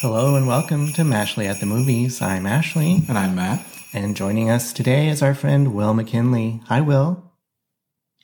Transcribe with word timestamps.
Hello 0.00 0.34
and 0.34 0.46
welcome 0.46 0.94
to 0.94 1.02
Mashley 1.02 1.44
at 1.44 1.60
the 1.60 1.66
Movies. 1.66 2.22
I'm 2.22 2.46
Ashley. 2.46 3.02
And 3.06 3.18
I'm 3.18 3.34
Matt. 3.34 3.62
And 3.92 4.16
joining 4.16 4.48
us 4.48 4.72
today 4.72 5.08
is 5.08 5.20
our 5.20 5.34
friend 5.34 5.74
Will 5.74 5.92
McKinley. 5.92 6.62
Hi, 6.68 6.80
Will. 6.80 7.30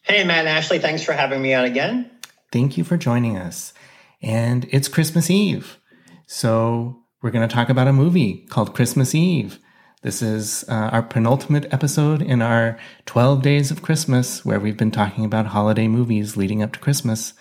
Hey, 0.00 0.24
Matt 0.24 0.38
and 0.38 0.48
Ashley. 0.48 0.78
Thanks 0.78 1.02
for 1.02 1.12
having 1.12 1.42
me 1.42 1.52
on 1.52 1.66
again. 1.66 2.10
Thank 2.50 2.78
you 2.78 2.84
for 2.84 2.96
joining 2.96 3.36
us. 3.36 3.74
And 4.22 4.66
it's 4.70 4.88
Christmas 4.88 5.28
Eve. 5.28 5.78
So 6.26 7.02
we're 7.20 7.30
going 7.30 7.46
to 7.46 7.54
talk 7.54 7.68
about 7.68 7.88
a 7.88 7.92
movie 7.92 8.46
called 8.48 8.74
Christmas 8.74 9.14
Eve. 9.14 9.58
This 10.00 10.22
is 10.22 10.64
uh, 10.70 10.88
our 10.92 11.02
penultimate 11.02 11.70
episode 11.74 12.22
in 12.22 12.40
our 12.40 12.78
12 13.04 13.42
Days 13.42 13.70
of 13.70 13.82
Christmas, 13.82 14.46
where 14.46 14.60
we've 14.60 14.78
been 14.78 14.90
talking 14.90 15.26
about 15.26 15.48
holiday 15.48 15.88
movies 15.88 16.38
leading 16.38 16.62
up 16.62 16.72
to 16.72 16.78
Christmas. 16.78 17.34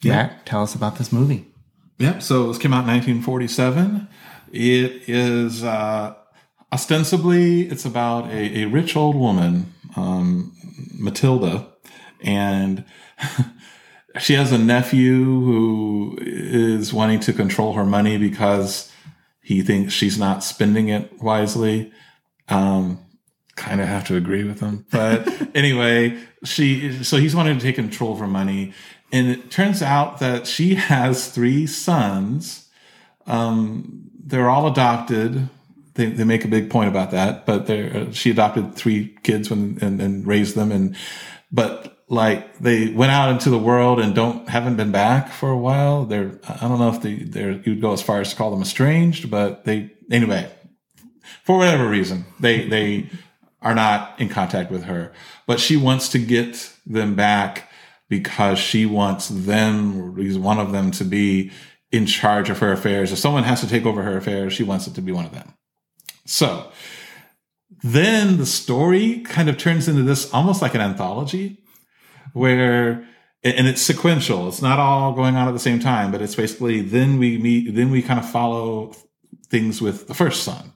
Yeah. 0.00 0.12
Matt, 0.12 0.46
tell 0.46 0.62
us 0.62 0.74
about 0.74 0.96
this 0.96 1.12
movie. 1.12 1.49
Yep. 2.00 2.22
So 2.22 2.48
this 2.48 2.56
came 2.56 2.72
out 2.72 2.88
in 2.88 3.22
1947. 3.22 4.08
It 4.52 5.06
is 5.06 5.62
uh, 5.62 6.14
ostensibly 6.72 7.68
it's 7.68 7.84
about 7.84 8.30
a, 8.30 8.62
a 8.62 8.64
rich 8.64 8.96
old 8.96 9.16
woman, 9.16 9.74
um, 9.96 10.56
Matilda, 10.94 11.68
and 12.22 12.86
she 14.18 14.32
has 14.32 14.50
a 14.50 14.56
nephew 14.56 15.24
who 15.24 16.18
is 16.22 16.90
wanting 16.90 17.20
to 17.20 17.34
control 17.34 17.74
her 17.74 17.84
money 17.84 18.16
because 18.16 18.90
he 19.42 19.60
thinks 19.60 19.92
she's 19.92 20.18
not 20.18 20.42
spending 20.42 20.88
it 20.88 21.22
wisely. 21.22 21.92
Um, 22.48 22.98
kind 23.56 23.82
of 23.82 23.88
have 23.88 24.06
to 24.06 24.16
agree 24.16 24.44
with 24.44 24.60
him, 24.60 24.86
but 24.90 25.28
anyway, 25.54 26.18
she 26.44 27.04
so 27.04 27.18
he's 27.18 27.36
wanting 27.36 27.58
to 27.58 27.62
take 27.62 27.74
control 27.74 28.14
of 28.14 28.20
her 28.20 28.26
money 28.26 28.72
and 29.12 29.28
it 29.28 29.50
turns 29.50 29.82
out 29.82 30.20
that 30.20 30.46
she 30.46 30.76
has 30.76 31.28
three 31.28 31.66
sons. 31.66 32.68
Um, 33.26 34.10
they're 34.24 34.48
all 34.48 34.70
adopted. 34.70 35.48
They, 35.94 36.06
they 36.06 36.24
make 36.24 36.44
a 36.44 36.48
big 36.48 36.70
point 36.70 36.88
about 36.88 37.10
that, 37.10 37.46
but 37.46 37.68
uh, 37.68 38.12
she 38.12 38.30
adopted 38.30 38.74
three 38.74 39.16
kids 39.22 39.50
when, 39.50 39.78
and, 39.80 40.00
and 40.00 40.26
raised 40.26 40.54
them. 40.54 40.70
And, 40.70 40.96
but 41.50 41.98
like 42.08 42.58
they 42.58 42.90
went 42.90 43.12
out 43.12 43.30
into 43.30 43.50
the 43.50 43.58
world 43.58 44.00
and 44.00 44.14
don't, 44.14 44.48
haven't 44.48 44.76
been 44.76 44.92
back 44.92 45.32
for 45.32 45.50
a 45.50 45.58
while. 45.58 46.04
They're, 46.04 46.38
I 46.48 46.68
don't 46.68 46.78
know 46.78 46.90
if 46.90 47.02
they, 47.02 47.14
they're, 47.14 47.52
you'd 47.52 47.80
go 47.80 47.92
as 47.92 48.02
far 48.02 48.20
as 48.20 48.30
to 48.30 48.36
call 48.36 48.50
them 48.50 48.62
estranged, 48.62 49.30
but 49.30 49.64
they, 49.64 49.90
anyway, 50.10 50.50
for 51.44 51.58
whatever 51.58 51.88
reason, 51.88 52.24
they, 52.38 52.68
they 52.68 53.10
are 53.62 53.74
not 53.74 54.20
in 54.20 54.28
contact 54.28 54.70
with 54.70 54.84
her, 54.84 55.12
but 55.46 55.60
she 55.60 55.76
wants 55.76 56.08
to 56.10 56.18
get 56.18 56.72
them 56.86 57.14
back 57.14 57.69
because 58.10 58.58
she 58.58 58.84
wants 58.84 59.28
them, 59.28 60.14
one 60.42 60.58
of 60.58 60.72
them, 60.72 60.90
to 60.90 61.04
be 61.04 61.50
in 61.90 62.04
charge 62.04 62.50
of 62.50 62.58
her 62.58 62.72
affairs. 62.72 63.12
If 63.12 63.18
someone 63.18 63.44
has 63.44 63.60
to 63.62 63.68
take 63.68 63.86
over 63.86 64.02
her 64.02 64.18
affairs, 64.18 64.52
she 64.52 64.64
wants 64.64 64.86
it 64.86 64.94
to 64.96 65.00
be 65.00 65.12
one 65.12 65.24
of 65.24 65.32
them. 65.32 65.54
So 66.26 66.70
then 67.82 68.36
the 68.36 68.46
story 68.46 69.20
kind 69.20 69.48
of 69.48 69.56
turns 69.56 69.88
into 69.88 70.02
this 70.02 70.30
almost 70.34 70.60
like 70.60 70.74
an 70.74 70.82
anthology 70.82 71.62
where 72.34 73.06
and 73.42 73.66
it's 73.66 73.80
sequential. 73.80 74.48
It's 74.48 74.60
not 74.60 74.78
all 74.78 75.14
going 75.14 75.34
on 75.36 75.48
at 75.48 75.52
the 75.52 75.58
same 75.58 75.80
time, 75.80 76.12
but 76.12 76.20
it's 76.20 76.34
basically 76.34 76.82
then 76.82 77.18
we 77.18 77.38
meet, 77.38 77.74
then 77.74 77.90
we 77.90 78.02
kind 78.02 78.20
of 78.20 78.28
follow 78.28 78.94
things 79.48 79.80
with 79.80 80.08
the 80.08 80.14
first 80.14 80.42
son. 80.42 80.74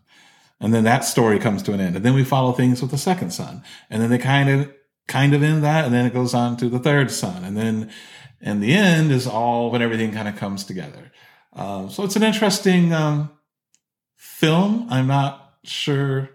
And 0.61 0.73
then 0.73 0.85
that 0.85 1.05
story 1.05 1.39
comes 1.39 1.63
to 1.65 1.75
an 1.75 1.81
end. 1.81 1.97
And 1.97 2.05
then 2.05 2.15
we 2.15 2.25
follow 2.25 2.53
things 2.53 2.81
with 2.81 2.91
the 2.91 2.97
second 2.97 3.33
son. 3.33 3.63
And 3.91 4.01
then 4.01 4.09
they 4.09 4.17
kind 4.17 4.49
of 4.49 4.73
kind 5.07 5.35
of 5.35 5.43
in 5.43 5.63
that. 5.63 5.85
And 5.85 5.95
then 5.95 6.07
it 6.07 6.13
goes 6.13 6.35
on 6.35 6.57
to 6.59 6.69
the 6.69 6.79
third 6.79 7.11
son. 7.11 7.45
And 7.45 7.57
then, 7.57 7.91
and 8.41 8.63
the 8.63 8.75
end 8.75 9.11
is 9.11 9.27
all 9.27 9.71
when 9.71 9.83
everything 9.83 10.13
kind 10.13 10.29
of 10.29 10.37
comes 10.37 10.65
together. 10.65 11.13
Um, 11.53 11.91
so 11.91 12.05
it's 12.05 12.17
an 12.17 12.23
interesting 12.23 12.93
um, 12.93 13.31
film. 14.17 14.87
I'm 14.91 15.07
not 15.07 15.55
sure 15.63 16.31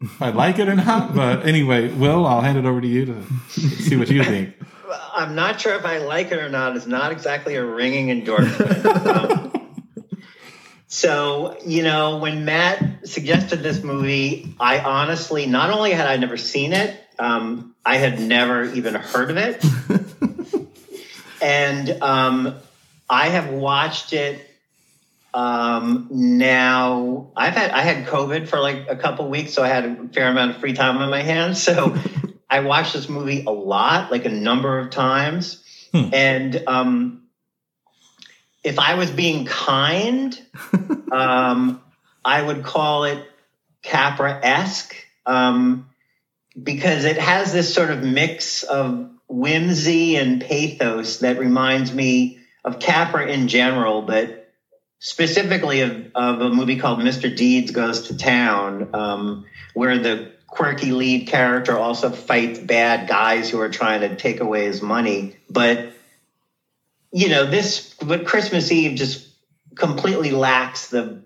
if 0.00 0.20
I 0.20 0.30
like 0.30 0.58
it 0.58 0.68
or 0.68 0.74
not, 0.74 1.14
but 1.16 1.46
anyway, 1.46 1.92
Will, 1.92 2.26
I'll 2.26 2.42
hand 2.42 2.58
it 2.58 2.64
over 2.64 2.80
to 2.80 2.86
you 2.86 3.06
to 3.06 3.22
see 3.58 3.96
what 3.96 4.10
you 4.10 4.22
think. 4.24 4.54
I'm 5.14 5.34
not 5.34 5.60
sure 5.60 5.74
if 5.74 5.84
I 5.84 5.98
like 5.98 6.32
it 6.32 6.38
or 6.38 6.48
not. 6.48 6.76
It's 6.76 6.86
not 6.86 7.12
exactly 7.12 7.54
a 7.54 7.64
ringing 7.64 8.10
endorsement. 8.10 8.86
um, 8.86 9.76
so, 10.86 11.56
you 11.64 11.82
know, 11.82 12.18
when 12.18 12.44
Matt 12.44 13.08
suggested 13.08 13.62
this 13.62 13.82
movie, 13.82 14.54
I 14.60 14.80
honestly, 14.80 15.46
not 15.46 15.70
only 15.70 15.92
had 15.92 16.06
I 16.06 16.16
never 16.16 16.36
seen 16.36 16.72
it, 16.72 17.00
um, 17.18 17.74
I 17.84 17.96
had 17.96 18.20
never 18.20 18.64
even 18.64 18.94
heard 18.94 19.30
of 19.30 19.36
it. 19.36 19.64
and 21.42 21.90
um, 22.02 22.54
I 23.08 23.28
have 23.28 23.50
watched 23.50 24.12
it 24.12 24.50
um, 25.34 26.06
now. 26.10 27.30
I've 27.36 27.54
had 27.54 27.70
I 27.70 27.82
had 27.82 28.06
COVID 28.06 28.48
for 28.48 28.60
like 28.60 28.88
a 28.88 28.96
couple 28.96 29.28
weeks, 29.28 29.52
so 29.52 29.62
I 29.62 29.68
had 29.68 29.84
a 29.84 30.08
fair 30.08 30.28
amount 30.28 30.52
of 30.52 30.56
free 30.58 30.72
time 30.72 30.98
on 30.98 31.10
my 31.10 31.22
hands. 31.22 31.62
So 31.62 31.96
I 32.50 32.60
watched 32.60 32.94
this 32.94 33.08
movie 33.08 33.44
a 33.46 33.50
lot, 33.50 34.10
like 34.10 34.24
a 34.24 34.30
number 34.30 34.78
of 34.78 34.90
times. 34.90 35.62
Hmm. 35.92 36.10
And 36.12 36.62
um, 36.66 37.22
if 38.62 38.78
I 38.78 38.94
was 38.94 39.10
being 39.10 39.44
kind, 39.44 40.40
um, 41.12 41.82
I 42.24 42.40
would 42.40 42.62
call 42.62 43.04
it 43.04 43.22
Capra 43.82 44.40
esque. 44.42 44.94
Um, 45.26 45.88
because 46.60 47.04
it 47.04 47.18
has 47.18 47.52
this 47.52 47.74
sort 47.74 47.90
of 47.90 48.02
mix 48.02 48.62
of 48.62 49.10
whimsy 49.28 50.16
and 50.16 50.40
pathos 50.40 51.18
that 51.18 51.38
reminds 51.38 51.92
me 51.92 52.38
of 52.64 52.78
Capra 52.78 53.26
in 53.26 53.48
general, 53.48 54.02
but 54.02 54.52
specifically 55.00 55.80
of, 55.80 56.10
of 56.14 56.40
a 56.40 56.50
movie 56.50 56.78
called 56.78 57.00
Mr. 57.00 57.34
Deeds 57.34 57.72
Goes 57.72 58.08
to 58.08 58.16
Town, 58.16 58.90
um, 58.94 59.46
where 59.74 59.98
the 59.98 60.32
quirky 60.46 60.92
lead 60.92 61.26
character 61.26 61.76
also 61.76 62.10
fights 62.10 62.58
bad 62.60 63.08
guys 63.08 63.50
who 63.50 63.60
are 63.60 63.68
trying 63.68 64.00
to 64.00 64.14
take 64.16 64.40
away 64.40 64.64
his 64.64 64.80
money. 64.80 65.36
But, 65.50 65.92
you 67.12 67.28
know, 67.28 67.44
this, 67.44 67.94
but 67.94 68.26
Christmas 68.26 68.70
Eve 68.70 68.96
just 68.96 69.28
completely 69.74 70.30
lacks 70.30 70.88
the 70.88 71.23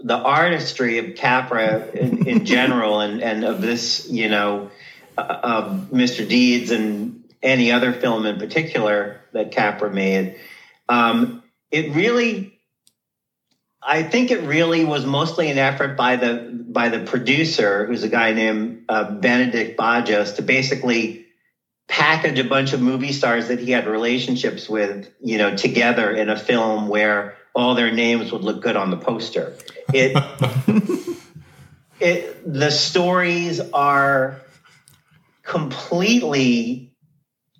the 0.00 0.16
artistry 0.16 0.98
of 0.98 1.16
Capra 1.16 1.88
in, 1.90 2.26
in 2.26 2.44
general 2.44 3.00
and, 3.00 3.22
and 3.22 3.44
of 3.44 3.60
this, 3.60 4.08
you 4.08 4.28
know, 4.28 4.70
uh, 5.16 5.40
of 5.42 5.88
Mr. 5.92 6.28
Deeds 6.28 6.70
and 6.70 7.24
any 7.42 7.72
other 7.72 7.92
film 7.92 8.26
in 8.26 8.38
particular 8.38 9.20
that 9.32 9.52
Capra 9.52 9.90
made, 9.90 10.38
um, 10.88 11.42
it 11.70 11.94
really, 11.94 12.58
I 13.82 14.02
think 14.02 14.30
it 14.30 14.42
really 14.42 14.84
was 14.84 15.04
mostly 15.04 15.50
an 15.50 15.58
effort 15.58 15.96
by 15.96 16.16
the 16.16 16.48
by 16.68 16.88
the 16.90 17.00
producer, 17.00 17.86
who's 17.86 18.02
a 18.02 18.08
guy 18.08 18.32
named 18.32 18.84
uh, 18.88 19.10
Benedict 19.10 19.76
Bogeaus, 19.78 20.36
to 20.36 20.42
basically 20.42 21.26
package 21.88 22.38
a 22.38 22.44
bunch 22.44 22.72
of 22.74 22.80
movie 22.80 23.12
stars 23.12 23.48
that 23.48 23.58
he 23.58 23.70
had 23.70 23.86
relationships 23.86 24.68
with, 24.68 25.10
you 25.20 25.38
know, 25.38 25.56
together 25.56 26.10
in 26.10 26.28
a 26.28 26.38
film 26.38 26.88
where 26.88 27.37
all 27.54 27.74
their 27.74 27.92
names 27.92 28.32
would 28.32 28.42
look 28.42 28.62
good 28.62 28.76
on 28.76 28.90
the 28.90 28.96
poster. 28.96 29.56
It, 29.92 30.16
it 32.00 32.52
the 32.52 32.70
stories 32.70 33.60
are 33.60 34.40
completely 35.42 36.92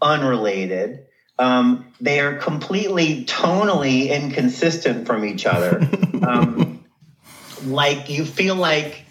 unrelated. 0.00 1.06
Um, 1.38 1.93
they 2.00 2.21
are 2.21 2.37
completely 2.37 3.25
tonally 3.25 4.10
inconsistent 4.10 5.06
from 5.06 5.25
each 5.25 5.47
other. 5.47 5.88
Um, 6.22 6.84
like 7.65 8.09
you 8.09 8.25
feel 8.25 8.56
like 8.56 9.05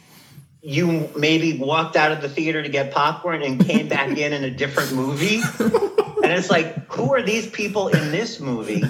you 0.62 1.10
maybe 1.16 1.58
walked 1.58 1.96
out 1.96 2.12
of 2.12 2.22
the 2.22 2.28
theater 2.28 2.62
to 2.62 2.70
get 2.70 2.92
popcorn 2.92 3.42
and 3.42 3.66
came 3.66 3.88
back 3.90 4.18
in 4.18 4.34
in 4.34 4.44
a 4.44 4.52
different 4.52 4.94
movie. 4.94 5.42
And 5.60 6.34
it's 6.34 6.50
like, 6.50 6.92
who 6.92 7.14
are 7.14 7.22
these 7.22 7.50
people 7.50 7.88
in 7.88 8.12
this 8.12 8.40
movie? 8.40 8.84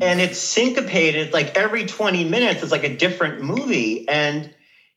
And 0.00 0.20
it's 0.20 0.38
syncopated 0.38 1.32
like 1.32 1.56
every 1.56 1.84
20 1.84 2.24
minutes 2.24 2.62
it's 2.62 2.72
like 2.72 2.84
a 2.84 2.96
different 2.96 3.40
movie. 3.40 4.06
And 4.08 4.48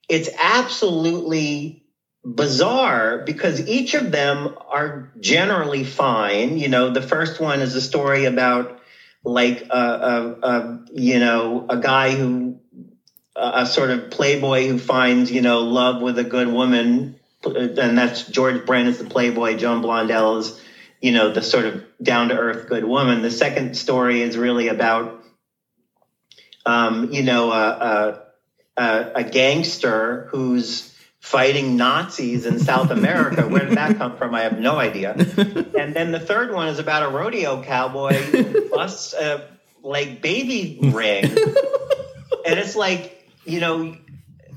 it's 0.08 0.28
absolutely 0.38 1.82
bizarre 2.24 3.18
because 3.18 3.66
each 3.66 3.94
of 3.94 4.10
them 4.10 4.48
are 4.68 5.10
generally 5.20 5.84
fine. 5.84 6.58
You 6.58 6.68
know 6.68 6.90
the 6.90 7.02
first 7.02 7.40
one 7.40 7.60
is 7.60 7.74
a 7.74 7.80
story 7.80 8.24
about 8.24 8.78
like 9.24 9.62
a, 9.70 9.78
a, 9.78 10.36
a 10.42 10.78
you 10.92 11.18
know 11.18 11.66
a 11.68 11.76
guy 11.76 12.14
who 12.14 12.56
a 13.36 13.64
sort 13.64 13.90
of 13.90 14.10
playboy 14.10 14.66
who 14.66 14.78
finds 14.78 15.30
you 15.30 15.40
know 15.40 15.62
love 15.62 16.02
with 16.02 16.18
a 16.18 16.24
good 16.24 16.48
woman. 16.48 17.14
And 17.44 17.96
that's 17.96 18.24
george 18.24 18.66
brent 18.66 18.88
is 18.88 18.98
the 18.98 19.04
playboy. 19.04 19.54
Joan 19.54 19.82
blondell 19.82 20.38
is 20.38 20.60
you 21.00 21.12
know, 21.12 21.32
the 21.32 21.42
sort 21.42 21.66
of 21.66 21.84
down 22.02 22.28
to 22.28 22.38
earth 22.38 22.68
good 22.68 22.84
woman. 22.84 23.22
The 23.22 23.30
second 23.30 23.76
story 23.76 24.22
is 24.22 24.36
really 24.36 24.68
about, 24.68 25.22
um, 26.66 27.12
you 27.12 27.22
know, 27.22 27.50
a, 27.52 28.22
a, 28.76 29.12
a 29.16 29.24
gangster 29.24 30.28
who's 30.30 30.94
fighting 31.20 31.76
Nazis 31.76 32.46
in 32.46 32.58
South 32.58 32.90
America. 32.90 33.46
Where 33.46 33.66
did 33.66 33.76
that 33.76 33.96
come 33.96 34.16
from? 34.16 34.34
I 34.34 34.42
have 34.42 34.58
no 34.58 34.76
idea. 34.78 35.14
And 35.80 35.96
then 35.96 36.12
the 36.12 36.20
third 36.20 36.52
one 36.52 36.68
is 36.68 36.78
about 36.78 37.04
a 37.04 37.08
rodeo 37.08 37.62
cowboy 37.62 38.12
who 38.12 38.68
busts 38.68 39.14
a 39.14 39.48
like 39.82 40.20
baby 40.20 40.78
ring 40.82 41.24
and 42.44 42.58
it's 42.58 42.76
like 42.76 43.20
you 43.44 43.60
know, 43.60 43.96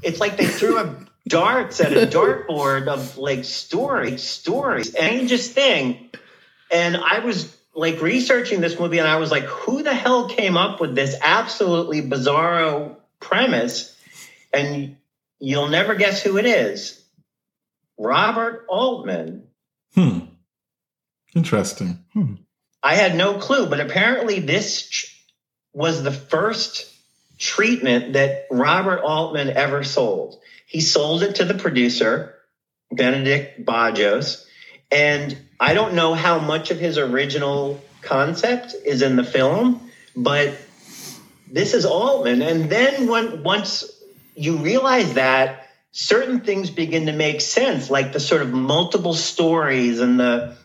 it's 0.02 0.20
like 0.20 0.38
they 0.38 0.46
threw 0.46 0.80
a 0.80 0.96
darts 1.28 1.80
at 1.80 1.94
a 1.94 2.06
dartboard 2.06 2.88
of 2.88 3.18
like 3.18 3.46
stories, 3.46 4.24
stories, 4.24 4.94
And 4.94 4.96
strangest 4.96 5.52
thing. 5.54 6.10
And 6.74 6.98
I 6.98 7.20
was 7.20 7.56
like 7.76 8.02
researching 8.02 8.60
this 8.60 8.80
movie, 8.80 8.98
and 8.98 9.08
I 9.08 9.18
was 9.18 9.30
like, 9.30 9.44
who 9.44 9.84
the 9.84 9.94
hell 9.94 10.28
came 10.28 10.58
up 10.58 10.82
with 10.82 10.96
this 10.96 11.16
absolutely 11.22 12.02
bizarro 12.02 12.96
premise? 13.20 13.96
And 14.52 14.98
you'll 15.40 15.70
never 15.70 15.94
guess 15.94 16.24
who 16.24 16.38
it 16.38 16.46
is. 16.46 17.00
Robert 17.98 18.66
Altman. 18.68 19.48
Hmm. 19.94 20.20
Interesting. 21.36 22.04
Hmm. 22.14 22.36
I 22.82 22.96
had 22.96 23.16
no 23.16 23.36
clue, 23.36 23.68
but 23.68 23.80
apparently 23.80 24.40
this 24.40 25.10
was 25.74 26.04
the 26.04 26.12
first 26.12 26.92
treatment 27.38 28.14
that 28.14 28.48
Robert 28.52 29.02
Altman 29.02 29.50
ever 29.50 29.84
sold. 29.84 30.40
He 30.66 30.82
sold 30.82 31.24
it 31.24 31.36
to 31.36 31.46
the 31.46 31.54
producer, 31.54 32.36
Benedict 32.92 33.64
Bogeaus, 33.64 34.46
and 34.94 35.36
I 35.60 35.74
don't 35.74 35.96
know 35.96 36.14
how 36.14 36.40
much 36.40 36.70
of 36.70 36.80
his 36.80 36.98
original 36.98 37.82
concept 38.02 38.76
is 38.86 39.02
in 39.02 39.16
the 39.16 39.24
film, 39.24 39.90
but 40.16 40.56
this 41.52 41.74
is 41.74 41.86
Altman. 41.86 42.42
And 42.44 42.70
then 42.70 43.08
when 43.08 43.44
once 43.44 43.90
you 44.36 44.58
realize 44.58 45.16
that, 45.16 45.68
certain 45.92 46.42
things 46.42 46.70
begin 46.70 47.08
to 47.08 47.12
make 47.12 47.42
sense, 47.42 47.90
like 47.90 48.14
the 48.14 48.20
sort 48.20 48.44
of 48.44 48.52
multiple 48.52 49.14
stories 49.14 50.00
and 50.00 50.20
the 50.20 50.56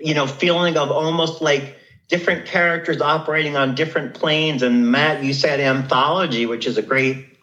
you 0.00 0.14
know 0.14 0.26
feeling 0.26 0.76
of 0.76 0.90
almost 0.90 1.40
like 1.40 1.76
different 2.08 2.46
characters 2.46 3.00
operating 3.00 3.56
on 3.56 3.76
different 3.76 4.14
planes. 4.14 4.62
And 4.62 4.90
Matt, 4.90 5.22
you 5.22 5.32
said 5.32 5.60
anthology, 5.60 6.46
which 6.46 6.66
is 6.66 6.76
a 6.76 6.82
great 6.82 7.38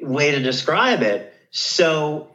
way 0.00 0.32
to 0.32 0.40
describe 0.40 1.02
it. 1.02 1.32
So 1.50 2.33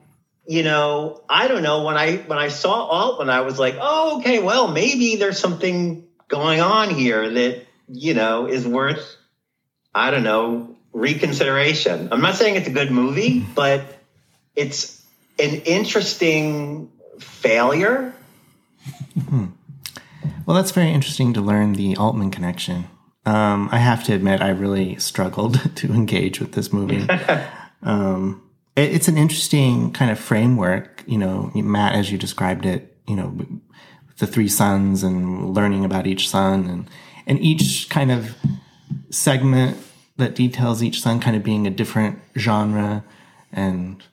you 0.49 0.63
know, 0.63 1.21
I 1.29 1.47
don't 1.47 1.61
know 1.61 1.83
when 1.83 1.95
I 1.95 2.15
when 2.17 2.39
I 2.39 2.47
saw 2.47 2.83
Altman, 2.87 3.29
I 3.29 3.41
was 3.41 3.59
like, 3.59 3.75
oh, 3.79 4.17
okay, 4.17 4.39
well, 4.39 4.67
maybe 4.67 5.15
there's 5.15 5.37
something 5.37 6.07
going 6.27 6.59
on 6.59 6.89
here 6.89 7.29
that 7.29 7.67
you 7.87 8.15
know 8.15 8.47
is 8.47 8.65
worth, 8.65 9.15
I 9.93 10.09
don't 10.09 10.23
know, 10.23 10.75
reconsideration. 10.91 12.09
I'm 12.11 12.21
not 12.21 12.33
saying 12.33 12.55
it's 12.55 12.67
a 12.67 12.71
good 12.71 12.89
movie, 12.89 13.45
but 13.53 13.83
it's 14.55 15.05
an 15.37 15.53
interesting 15.65 16.91
failure. 17.19 18.15
Well, 20.47 20.55
that's 20.55 20.71
very 20.71 20.89
interesting 20.89 21.31
to 21.33 21.41
learn 21.41 21.73
the 21.73 21.95
Altman 21.95 22.31
connection. 22.31 22.85
Um, 23.23 23.69
I 23.71 23.77
have 23.77 24.03
to 24.05 24.15
admit, 24.15 24.41
I 24.41 24.49
really 24.49 24.95
struggled 24.95 25.75
to 25.75 25.93
engage 25.93 26.39
with 26.39 26.53
this 26.53 26.73
movie. 26.73 27.07
um, 27.83 28.48
it's 28.83 29.07
an 29.07 29.17
interesting 29.17 29.91
kind 29.91 30.11
of 30.11 30.19
framework, 30.19 31.03
you 31.07 31.17
know, 31.17 31.51
Matt, 31.55 31.95
as 31.95 32.11
you 32.11 32.17
described 32.17 32.65
it, 32.65 32.97
you 33.07 33.15
know, 33.15 33.37
the 34.17 34.27
three 34.27 34.49
sons 34.49 35.03
and 35.03 35.53
learning 35.53 35.85
about 35.85 36.07
each 36.07 36.29
son 36.29 36.65
and, 36.67 36.89
and 37.25 37.39
each 37.39 37.89
kind 37.89 38.11
of 38.11 38.35
segment 39.09 39.77
that 40.17 40.35
details 40.35 40.83
each 40.83 41.01
son 41.01 41.19
kind 41.19 41.35
of 41.35 41.43
being 41.43 41.65
a 41.65 41.69
different 41.69 42.19
genre. 42.37 43.03
And 43.51 44.03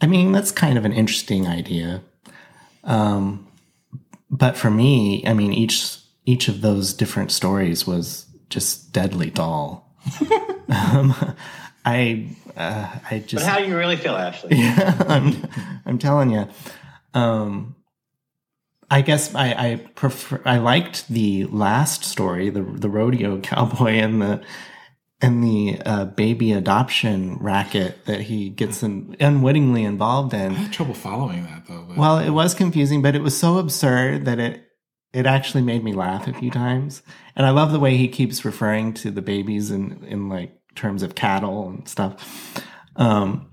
I 0.00 0.06
mean, 0.06 0.32
that's 0.32 0.50
kind 0.50 0.78
of 0.78 0.84
an 0.84 0.92
interesting 0.92 1.46
idea. 1.46 2.02
Um, 2.84 3.46
but 4.30 4.56
for 4.56 4.70
me, 4.70 5.24
I 5.26 5.34
mean, 5.34 5.52
each 5.52 5.98
each 6.24 6.48
of 6.48 6.60
those 6.60 6.92
different 6.92 7.32
stories 7.32 7.86
was 7.86 8.26
just 8.48 8.92
deadly 8.92 9.30
dull. 9.30 9.90
um, 10.68 11.14
I 11.84 12.28
uh, 12.56 12.98
I 13.10 13.18
just. 13.20 13.44
But 13.44 13.50
how 13.52 13.58
do 13.58 13.66
you 13.66 13.76
really 13.76 13.96
feel, 13.96 14.14
Ashley? 14.14 14.56
Yeah, 14.58 14.96
I'm 15.08 15.34
I'm 15.86 15.98
telling 15.98 16.30
you. 16.30 16.48
Um, 17.14 17.76
I 18.90 19.02
guess 19.02 19.34
I 19.34 19.50
I 19.52 19.76
prefer 19.94 20.40
I 20.44 20.58
liked 20.58 21.08
the 21.08 21.44
last 21.46 22.04
story, 22.04 22.50
the 22.50 22.62
the 22.62 22.88
rodeo 22.88 23.38
cowboy 23.42 23.92
and 23.94 24.20
the 24.20 24.42
and 25.22 25.44
the 25.44 25.78
uh, 25.84 26.04
baby 26.06 26.52
adoption 26.52 27.36
racket 27.40 28.06
that 28.06 28.22
he 28.22 28.48
gets 28.48 28.82
in, 28.82 29.14
unwittingly 29.20 29.84
involved 29.84 30.32
in. 30.32 30.52
I 30.52 30.54
had 30.54 30.72
trouble 30.72 30.94
following 30.94 31.44
that 31.44 31.66
though. 31.68 31.84
but- 31.86 31.98
Well, 31.98 32.18
it 32.18 32.30
was 32.30 32.54
confusing, 32.54 33.02
but 33.02 33.14
it 33.14 33.22
was 33.22 33.36
so 33.38 33.58
absurd 33.58 34.24
that 34.24 34.38
it 34.38 34.66
it 35.12 35.26
actually 35.26 35.62
made 35.62 35.82
me 35.84 35.92
laugh 35.92 36.26
a 36.28 36.32
few 36.32 36.50
times. 36.50 37.02
And 37.36 37.44
I 37.44 37.50
love 37.50 37.72
the 37.72 37.80
way 37.80 37.96
he 37.96 38.06
keeps 38.08 38.44
referring 38.44 38.94
to 38.94 39.10
the 39.10 39.22
babies 39.22 39.70
in 39.70 40.02
in 40.04 40.28
like 40.28 40.54
terms 40.74 41.02
of 41.02 41.14
cattle 41.14 41.68
and 41.68 41.88
stuff. 41.88 42.62
Um, 42.96 43.50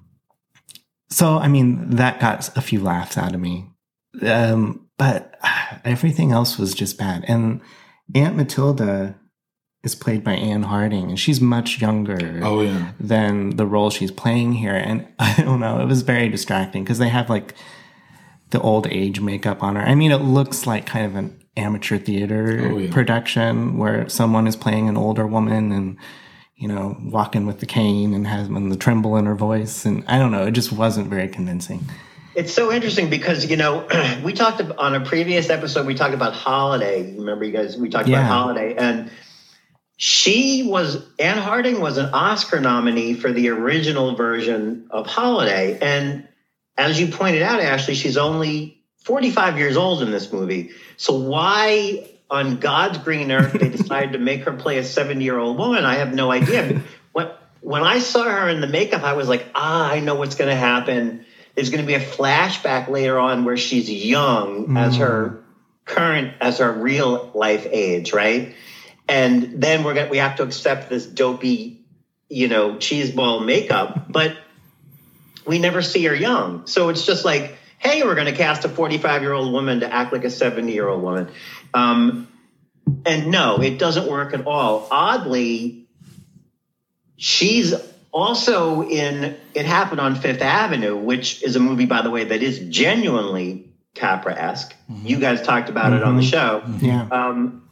so 1.09 1.37
I 1.37 1.47
mean 1.47 1.91
that 1.91 2.19
got 2.19 2.55
a 2.57 2.61
few 2.61 2.81
laughs 2.81 3.17
out 3.17 3.33
of 3.33 3.39
me, 3.39 3.69
um, 4.23 4.87
but 4.97 5.39
everything 5.85 6.31
else 6.31 6.57
was 6.57 6.73
just 6.73 6.97
bad. 6.97 7.23
And 7.27 7.61
Aunt 8.13 8.35
Matilda 8.35 9.15
is 9.83 9.95
played 9.95 10.23
by 10.23 10.33
Ann 10.33 10.63
Harding, 10.63 11.09
and 11.09 11.19
she's 11.19 11.39
much 11.39 11.81
younger 11.81 12.41
oh 12.43 12.61
yeah. 12.61 12.91
than 12.99 13.51
the 13.51 13.65
role 13.65 13.89
she's 13.89 14.11
playing 14.11 14.53
here. 14.53 14.75
And 14.75 15.07
I 15.19 15.41
don't 15.41 15.59
know, 15.59 15.79
it 15.79 15.85
was 15.85 16.01
very 16.01 16.29
distracting 16.29 16.83
because 16.83 16.99
they 16.99 17.09
have 17.09 17.29
like 17.29 17.53
the 18.49 18.61
old 18.61 18.87
age 18.87 19.19
makeup 19.19 19.63
on 19.63 19.75
her. 19.75 19.81
I 19.81 19.95
mean, 19.95 20.11
it 20.11 20.21
looks 20.21 20.65
like 20.65 20.85
kind 20.85 21.05
of 21.05 21.15
an 21.15 21.41
amateur 21.57 21.97
theater 21.97 22.71
Oh, 22.71 22.77
yeah. 22.77 22.91
production 22.91 23.77
where 23.77 24.07
someone 24.07 24.47
is 24.47 24.55
playing 24.55 24.87
an 24.87 24.95
older 24.95 25.25
woman 25.25 25.71
and 25.71 25.97
you 26.57 26.67
know 26.67 26.97
walking 27.03 27.45
with 27.45 27.59
the 27.59 27.65
cane 27.65 28.13
and 28.13 28.27
has 28.27 28.47
and 28.47 28.71
the 28.71 28.77
tremble 28.77 29.15
in 29.17 29.25
her 29.25 29.35
voice 29.35 29.85
and 29.85 30.03
i 30.07 30.17
don't 30.17 30.31
know 30.31 30.45
it 30.47 30.51
just 30.51 30.71
wasn't 30.71 31.07
very 31.07 31.27
convincing 31.27 31.81
It's 32.35 32.53
so 32.53 32.71
interesting 32.71 33.09
because 33.09 33.45
you 33.49 33.57
know 33.57 33.87
we 34.23 34.33
talked 34.33 34.61
on 34.61 34.93
a 34.95 35.03
previous 35.03 35.49
episode. 35.49 35.87
We 35.87 35.95
talked 35.95 36.13
about 36.13 36.33
Holiday. 36.33 37.15
Remember, 37.15 37.45
you 37.45 37.51
guys? 37.51 37.75
We 37.77 37.89
talked 37.89 38.07
Yeah. 38.07 38.19
about 38.19 38.27
Holiday, 38.31 38.75
and 38.75 39.09
she 39.97 40.63
was 40.69 41.03
Ann 41.17 41.39
Harding 41.39 41.81
was 41.81 41.97
an 41.97 42.09
Oscar 42.13 42.59
nominee 42.59 43.15
for 43.15 43.31
the 43.33 43.49
original 43.49 44.15
version 44.15 44.85
of 44.91 45.07
Holiday, 45.07 45.79
and 45.81 46.27
as 46.77 46.99
you 46.99 47.07
pointed 47.07 47.41
out, 47.41 47.59
Ashley, 47.59 47.95
she's 47.95 48.17
only 48.17 48.79
forty 49.03 49.31
five 49.31 49.57
years 49.57 49.75
old 49.75 50.03
in 50.03 50.11
this 50.11 50.31
movie. 50.31 50.69
So 50.97 51.17
why 51.17 52.07
on 52.29 52.57
God's 52.57 52.97
green 52.97 53.31
earth 53.31 53.53
they 53.53 53.69
decided 53.69 54.13
to 54.13 54.19
make 54.19 54.43
her 54.43 54.53
play 54.53 54.77
a 54.77 54.83
seventy 54.83 55.25
year 55.25 55.37
old 55.37 55.57
woman? 55.57 55.85
I 55.85 55.95
have 55.95 56.13
no 56.13 56.31
idea. 56.31 56.81
When 57.13 57.29
when 57.61 57.83
I 57.83 57.99
saw 57.99 58.23
her 58.23 58.47
in 58.49 58.61
the 58.61 58.67
makeup, 58.67 59.03
I 59.03 59.13
was 59.13 59.27
like, 59.27 59.45
ah, 59.55 59.89
I 59.91 59.99
know 59.99 60.15
what's 60.15 60.35
going 60.35 60.49
to 60.49 60.55
happen 60.55 61.25
there's 61.57 61.71
going 61.71 61.81
to 61.81 61.87
be 61.87 61.95
a 61.95 61.99
flashback 61.99 62.87
later 62.87 63.17
on 63.17 63.43
where 63.43 63.57
she's 63.57 63.89
young 63.89 64.77
as 64.77 64.97
her 64.97 65.43
current 65.85 66.35
as 66.39 66.59
her 66.59 66.71
real 66.71 67.31
life 67.33 67.65
age 67.71 68.13
right 68.13 68.53
and 69.09 69.59
then 69.59 69.83
we're 69.83 69.95
going 69.95 70.05
to 70.05 70.11
we 70.11 70.19
have 70.19 70.35
to 70.35 70.43
accept 70.43 70.87
this 70.87 71.05
dopey 71.05 71.81
you 72.29 72.47
know 72.47 72.75
cheeseball 72.75 73.43
makeup 73.43 74.05
but 74.07 74.37
we 75.47 75.57
never 75.57 75.81
see 75.81 76.05
her 76.05 76.13
young 76.13 76.67
so 76.67 76.89
it's 76.89 77.05
just 77.05 77.25
like 77.25 77.57
hey 77.77 78.03
we're 78.03 78.15
going 78.15 78.27
to 78.27 78.35
cast 78.35 78.65
a 78.65 78.69
45 78.69 79.21
year 79.21 79.33
old 79.33 79.51
woman 79.51 79.79
to 79.81 79.93
act 79.93 80.13
like 80.13 80.23
a 80.23 80.29
70 80.29 80.71
year 80.71 80.87
old 80.87 81.01
woman 81.01 81.29
um, 81.73 82.27
and 83.05 83.31
no 83.31 83.61
it 83.61 83.79
doesn't 83.79 84.09
work 84.09 84.33
at 84.33 84.45
all 84.45 84.87
oddly 84.91 85.87
she's 87.17 87.73
also 88.11 88.83
in 88.83 89.35
It 89.53 89.65
Happened 89.65 89.99
on 89.99 90.15
Fifth 90.15 90.41
Avenue, 90.41 90.95
which 90.95 91.43
is 91.43 91.55
a 91.55 91.59
movie, 91.59 91.85
by 91.85 92.01
the 92.01 92.09
way, 92.09 92.23
that 92.23 92.41
is 92.41 92.59
genuinely 92.69 93.69
Capra 93.93 94.33
esque. 94.35 94.75
You 95.03 95.19
guys 95.19 95.41
talked 95.41 95.69
about 95.69 95.93
it 95.93 96.03
on 96.03 96.17
the 96.17 96.23
show. 96.23 96.63
yeah 96.79 97.07
Um, 97.11 97.63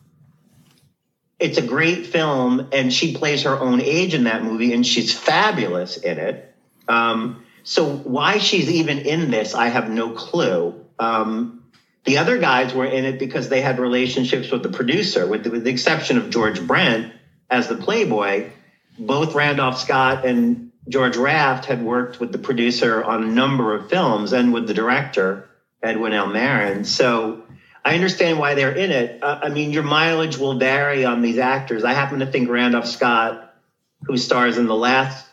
it's 1.39 1.57
a 1.57 1.61
great 1.61 2.05
film, 2.07 2.69
and 2.71 2.93
she 2.93 3.15
plays 3.15 3.43
her 3.43 3.59
own 3.59 3.81
age 3.81 4.13
in 4.13 4.25
that 4.25 4.43
movie, 4.43 4.73
and 4.73 4.85
she's 4.85 5.13
fabulous 5.13 5.97
in 5.97 6.17
it. 6.17 6.55
Um, 6.87 7.44
so 7.65 7.97
why 7.97 8.37
she's 8.37 8.69
even 8.69 8.99
in 8.99 9.31
this, 9.31 9.55
I 9.55 9.67
have 9.67 9.89
no 9.89 10.11
clue. 10.11 10.85
Um, 10.99 11.63
the 12.03 12.19
other 12.19 12.37
guys 12.37 12.75
were 12.75 12.85
in 12.85 13.05
it 13.05 13.17
because 13.17 13.49
they 13.49 13.59
had 13.59 13.79
relationships 13.79 14.51
with 14.51 14.61
the 14.61 14.69
producer, 14.69 15.25
with 15.25 15.43
the, 15.43 15.49
with 15.49 15.63
the 15.63 15.71
exception 15.71 16.19
of 16.19 16.29
George 16.29 16.65
Brent 16.65 17.11
as 17.49 17.67
the 17.67 17.75
Playboy. 17.75 18.51
Both 18.99 19.33
Randolph 19.33 19.79
Scott 19.79 20.27
and 20.27 20.71
George 20.87 21.17
Raft 21.17 21.65
had 21.65 21.81
worked 21.83 22.19
with 22.19 22.31
the 22.31 22.37
producer 22.37 23.03
on 23.03 23.23
a 23.23 23.27
number 23.27 23.73
of 23.73 23.89
films 23.89 24.31
and 24.31 24.53
with 24.53 24.67
the 24.67 24.75
director, 24.75 25.49
Edwin 25.81 26.13
L. 26.13 26.27
Marin. 26.27 26.85
So 26.85 27.45
I 27.83 27.95
understand 27.95 28.37
why 28.37 28.53
they're 28.53 28.75
in 28.75 28.91
it. 28.91 29.23
Uh, 29.23 29.39
I 29.41 29.49
mean, 29.49 29.71
your 29.71 29.81
mileage 29.81 30.37
will 30.37 30.59
vary 30.59 31.03
on 31.03 31.23
these 31.23 31.39
actors. 31.39 31.83
I 31.83 31.93
happen 31.93 32.19
to 32.19 32.27
think 32.27 32.47
Randolph 32.47 32.87
Scott, 32.87 33.55
who 34.03 34.17
stars 34.17 34.59
in 34.59 34.67
the 34.67 34.75
last 34.75 35.25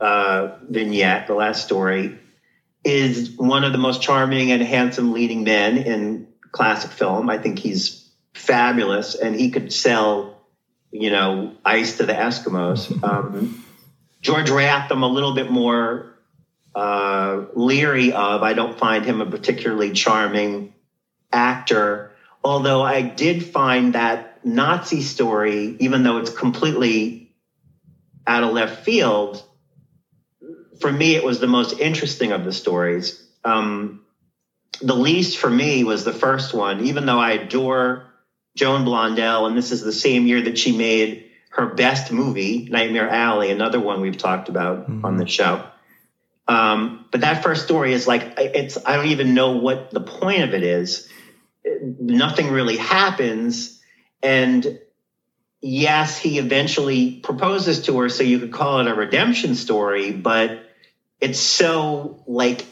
uh, 0.00 0.56
vignette, 0.68 1.26
the 1.26 1.34
last 1.34 1.64
story, 1.64 2.18
is 2.84 3.30
one 3.36 3.64
of 3.64 3.72
the 3.72 3.78
most 3.78 4.02
charming 4.02 4.52
and 4.52 4.62
handsome 4.62 5.12
leading 5.12 5.44
men 5.44 5.76
in 5.78 6.28
classic 6.52 6.90
film. 6.90 7.28
I 7.28 7.38
think 7.38 7.58
he's 7.58 8.08
fabulous, 8.34 9.14
and 9.14 9.34
he 9.34 9.50
could 9.50 9.72
sell 9.72 10.38
you 10.90 11.10
know, 11.10 11.52
ice 11.64 11.98
to 11.98 12.06
the 12.06 12.12
Eskimos. 12.12 12.88
Um, 13.08 13.64
George 14.20 14.50
Raft, 14.50 14.90
I'm 14.90 15.04
a 15.04 15.08
little 15.08 15.32
bit 15.32 15.50
more 15.50 16.18
uh, 16.74 17.44
leery 17.54 18.12
of. 18.12 18.42
I 18.42 18.52
don't 18.52 18.76
find 18.76 19.04
him 19.04 19.20
a 19.20 19.26
particularly 19.26 19.92
charming 19.92 20.74
actor, 21.32 22.10
although 22.42 22.82
I 22.82 23.02
did 23.02 23.44
find 23.44 23.94
that 23.94 24.44
Nazi 24.44 25.02
story, 25.02 25.76
even 25.78 26.02
though 26.02 26.18
it's 26.18 26.30
completely 26.30 27.32
out 28.26 28.42
of 28.42 28.52
left 28.52 28.84
field, 28.84 29.42
for 30.80 30.90
me, 30.90 31.14
it 31.14 31.24
was 31.24 31.40
the 31.40 31.46
most 31.46 31.78
interesting 31.78 32.32
of 32.32 32.44
the 32.44 32.52
stories. 32.52 33.24
Um, 33.44 34.04
the 34.80 34.94
least 34.94 35.38
for 35.38 35.50
me 35.50 35.84
was 35.84 36.04
the 36.04 36.12
first 36.12 36.54
one, 36.54 36.84
even 36.86 37.06
though 37.06 37.18
I 37.18 37.32
adore 37.32 38.06
Joan 38.56 38.84
Blondell, 38.84 39.46
and 39.46 39.56
this 39.56 39.72
is 39.72 39.82
the 39.82 39.92
same 39.92 40.26
year 40.26 40.42
that 40.42 40.58
she 40.58 40.76
made 40.76 41.30
her 41.50 41.66
best 41.66 42.12
movie, 42.12 42.68
Nightmare 42.70 43.08
Alley, 43.08 43.50
another 43.50 43.80
one 43.80 44.00
we've 44.00 44.18
talked 44.18 44.48
about 44.48 44.82
mm-hmm. 44.82 45.04
on 45.04 45.16
the 45.16 45.26
show. 45.26 45.64
Um, 46.46 47.06
but 47.10 47.22
that 47.22 47.42
first 47.42 47.64
story 47.64 47.92
is 47.92 48.06
like 48.06 48.34
it's 48.38 48.78
I 48.84 48.96
don't 48.96 49.08
even 49.08 49.34
know 49.34 49.56
what 49.56 49.90
the 49.90 50.00
point 50.00 50.42
of 50.42 50.54
it 50.54 50.62
is. 50.62 51.08
Nothing 52.00 52.50
really 52.50 52.76
happens, 52.76 53.80
and 54.22 54.80
yes, 55.60 56.18
he 56.18 56.38
eventually 56.38 57.16
proposes 57.16 57.82
to 57.82 57.98
her, 57.98 58.08
so 58.08 58.22
you 58.22 58.38
could 58.38 58.52
call 58.52 58.80
it 58.80 58.86
a 58.86 58.94
redemption 58.94 59.54
story, 59.54 60.12
but 60.12 60.67
it's 61.20 61.38
so 61.38 62.22
like 62.26 62.64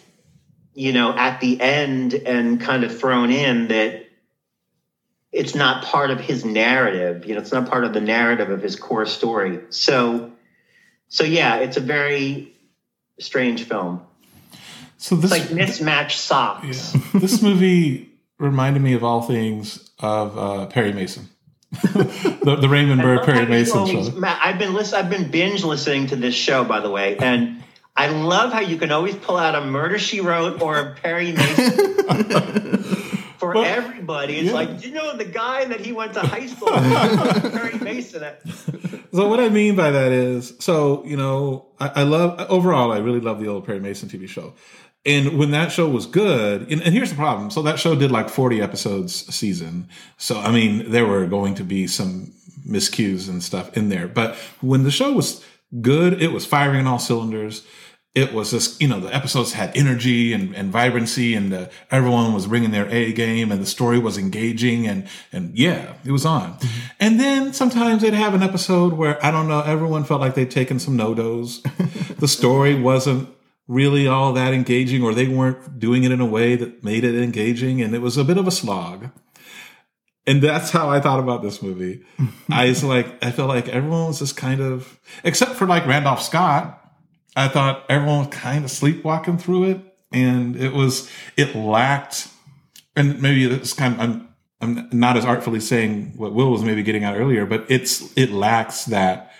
you 0.74 0.92
know 0.92 1.12
at 1.16 1.40
the 1.40 1.60
end 1.60 2.14
and 2.14 2.60
kind 2.60 2.84
of 2.84 2.98
thrown 2.98 3.30
in 3.30 3.68
that 3.68 4.04
it's 5.32 5.54
not 5.54 5.84
part 5.84 6.10
of 6.10 6.20
his 6.20 6.44
narrative 6.44 7.26
you 7.26 7.34
know 7.34 7.40
it's 7.40 7.52
not 7.52 7.68
part 7.68 7.84
of 7.84 7.92
the 7.92 8.00
narrative 8.00 8.50
of 8.50 8.62
his 8.62 8.76
core 8.76 9.06
story 9.06 9.60
so 9.70 10.30
so 11.08 11.24
yeah 11.24 11.56
it's 11.56 11.76
a 11.76 11.80
very 11.80 12.52
strange 13.18 13.64
film 13.64 14.02
so 14.98 15.16
this 15.16 15.32
it's 15.32 15.48
like 15.48 15.56
mismatched 15.56 16.18
socks 16.18 16.94
yeah. 16.94 17.00
this 17.20 17.42
movie 17.42 18.10
reminded 18.38 18.82
me 18.82 18.92
of 18.92 19.02
all 19.02 19.22
things 19.22 19.90
of 19.98 20.38
uh, 20.38 20.66
perry 20.66 20.92
mason 20.92 21.28
the, 21.82 22.56
the 22.60 22.68
Raymond 22.68 23.02
Burr 23.02 23.24
Perry 23.24 23.44
Mason 23.44 23.86
show. 23.86 24.22
I've 24.24 24.56
been 24.56 24.72
listen, 24.72 24.98
I've 24.98 25.10
been 25.10 25.30
binge 25.30 25.64
listening 25.64 26.06
to 26.06 26.16
this 26.16 26.34
show, 26.34 26.64
by 26.64 26.78
the 26.78 26.88
way, 26.88 27.18
and 27.18 27.62
I 27.96 28.08
love 28.08 28.52
how 28.52 28.60
you 28.60 28.76
can 28.76 28.92
always 28.92 29.16
pull 29.16 29.38
out 29.38 29.54
a 29.54 29.64
Murder 29.64 29.98
She 29.98 30.20
Wrote 30.20 30.60
or 30.60 30.78
a 30.78 30.94
Perry 30.96 31.32
Mason 31.32 31.72
for 33.38 33.54
well, 33.54 33.64
everybody. 33.64 34.36
It's 34.36 34.48
yeah. 34.48 34.52
like, 34.52 34.84
you 34.84 34.92
know, 34.92 35.16
the 35.16 35.24
guy 35.24 35.64
that 35.64 35.80
he 35.80 35.92
went 35.92 36.12
to 36.14 36.20
high 36.20 36.46
school 36.46 36.72
with, 36.72 37.52
Perry 37.52 37.78
Mason. 37.80 38.22
So 39.12 39.28
what 39.28 39.40
I 39.40 39.48
mean 39.48 39.76
by 39.76 39.90
that 39.90 40.12
is, 40.12 40.52
so 40.58 41.04
you 41.06 41.16
know, 41.16 41.68
I, 41.80 41.88
I, 41.96 42.02
love 42.02 42.38
overall, 42.50 42.92
I 42.92 42.98
really 42.98 43.20
love 43.20 43.40
the 43.40 43.48
old 43.48 43.64
Perry 43.64 43.80
Mason 43.80 44.10
TV 44.10 44.28
show. 44.28 44.52
And 45.06 45.38
when 45.38 45.52
that 45.52 45.72
show 45.72 45.88
was 45.88 46.04
good, 46.04 46.70
and, 46.70 46.82
and 46.82 46.92
here's 46.92 47.10
the 47.10 47.16
problem. 47.16 47.50
So 47.50 47.62
that 47.62 47.78
show 47.78 47.94
did 47.94 48.10
like 48.10 48.28
40 48.28 48.60
episodes 48.60 49.26
a 49.28 49.32
season. 49.32 49.88
So, 50.18 50.38
I 50.38 50.50
mean, 50.50 50.90
there 50.90 51.06
were 51.06 51.26
going 51.26 51.54
to 51.54 51.64
be 51.64 51.86
some 51.86 52.32
miscues 52.68 53.28
and 53.28 53.42
stuff 53.42 53.74
in 53.76 53.88
there. 53.88 54.08
But 54.08 54.34
when 54.60 54.82
the 54.82 54.90
show 54.90 55.12
was 55.12 55.44
good, 55.80 56.20
it 56.20 56.32
was 56.32 56.44
firing 56.44 56.80
on 56.80 56.86
all 56.88 56.98
cylinders 56.98 57.64
it 58.16 58.32
was 58.32 58.50
just 58.50 58.80
you 58.80 58.88
know 58.88 58.99
the 58.99 59.14
episodes 59.14 59.52
had 59.52 59.76
energy 59.76 60.32
and, 60.32 60.56
and 60.56 60.73
vibrancy 60.73 61.35
and 61.35 61.52
uh, 61.52 61.66
everyone 61.90 62.32
was 62.32 62.46
bringing 62.46 62.73
their 62.73 62.88
a 62.88 63.12
game 63.12 63.52
and 63.52 63.61
the 63.61 63.66
story 63.66 63.99
was 63.99 64.18
engaging 64.18 64.88
and 64.88 65.06
and 65.30 65.56
yeah 65.56 65.94
it 66.04 66.11
was 66.11 66.25
on 66.25 66.54
mm-hmm. 66.54 66.87
and 66.99 67.20
then 67.20 67.52
sometimes 67.52 68.02
they'd 68.02 68.14
have 68.14 68.35
an 68.35 68.42
episode 68.42 68.94
where 68.94 69.25
i 69.25 69.30
don't 69.30 69.46
know 69.46 69.61
everyone 69.61 70.02
felt 70.02 70.20
like 70.20 70.35
they'd 70.35 70.50
taken 70.50 70.80
some 70.80 70.96
NoDoz 70.96 72.16
the 72.18 72.26
story 72.26 72.75
wasn't 72.75 73.28
really 73.68 74.08
all 74.08 74.32
that 74.32 74.54
engaging 74.54 75.02
or 75.02 75.12
they 75.12 75.28
weren't 75.28 75.78
doing 75.78 76.04
it 76.04 76.11
in 76.11 76.20
a 76.20 76.26
way 76.26 76.56
that 76.56 76.82
made 76.82 77.04
it 77.04 77.14
engaging 77.14 77.82
and 77.82 77.94
it 77.94 78.00
was 78.00 78.16
a 78.16 78.25
bit 78.25 78.38
of 78.38 78.49
a 78.49 78.50
slog 78.50 79.11
and 80.28 80.42
that's 80.42 80.73
how 80.73 80.90
I 80.90 80.99
thought 80.99 81.20
about 81.20 81.42
this 81.42 81.62
movie. 81.62 82.02
I 82.50 82.66
was 82.66 82.82
like, 82.82 83.25
I 83.25 83.30
felt 83.30 83.49
like 83.49 83.68
everyone 83.68 84.08
was 84.08 84.18
just 84.18 84.37
kind 84.37 84.61
of, 84.61 84.99
except 85.23 85.52
for 85.52 85.68
like 85.68 85.87
Randolph 85.87 86.20
Scott, 86.20 86.85
I 87.36 87.48
thought 87.48 87.84
everyone 87.90 88.20
was 88.20 88.34
kind 88.34 88.64
of 88.64 88.70
sleepwalking 88.70 89.36
through 89.36 89.64
it, 89.70 89.80
and 90.10 90.56
it 90.56 90.72
was 90.72 91.10
it 91.36 91.54
lacked, 91.54 92.28
and 92.96 93.20
maybe 93.20 93.44
it's 93.44 93.74
kind 93.74 93.94
of 93.94 94.00
I'm 94.00 94.28
I'm 94.60 94.88
not 94.90 95.18
as 95.18 95.24
artfully 95.26 95.60
saying 95.60 96.14
what 96.16 96.32
Will 96.32 96.50
was 96.50 96.62
maybe 96.62 96.82
getting 96.82 97.04
at 97.04 97.14
earlier, 97.14 97.44
but 97.44 97.66
it's 97.68 98.16
it 98.16 98.30
lacks 98.30 98.86
that 98.86 99.32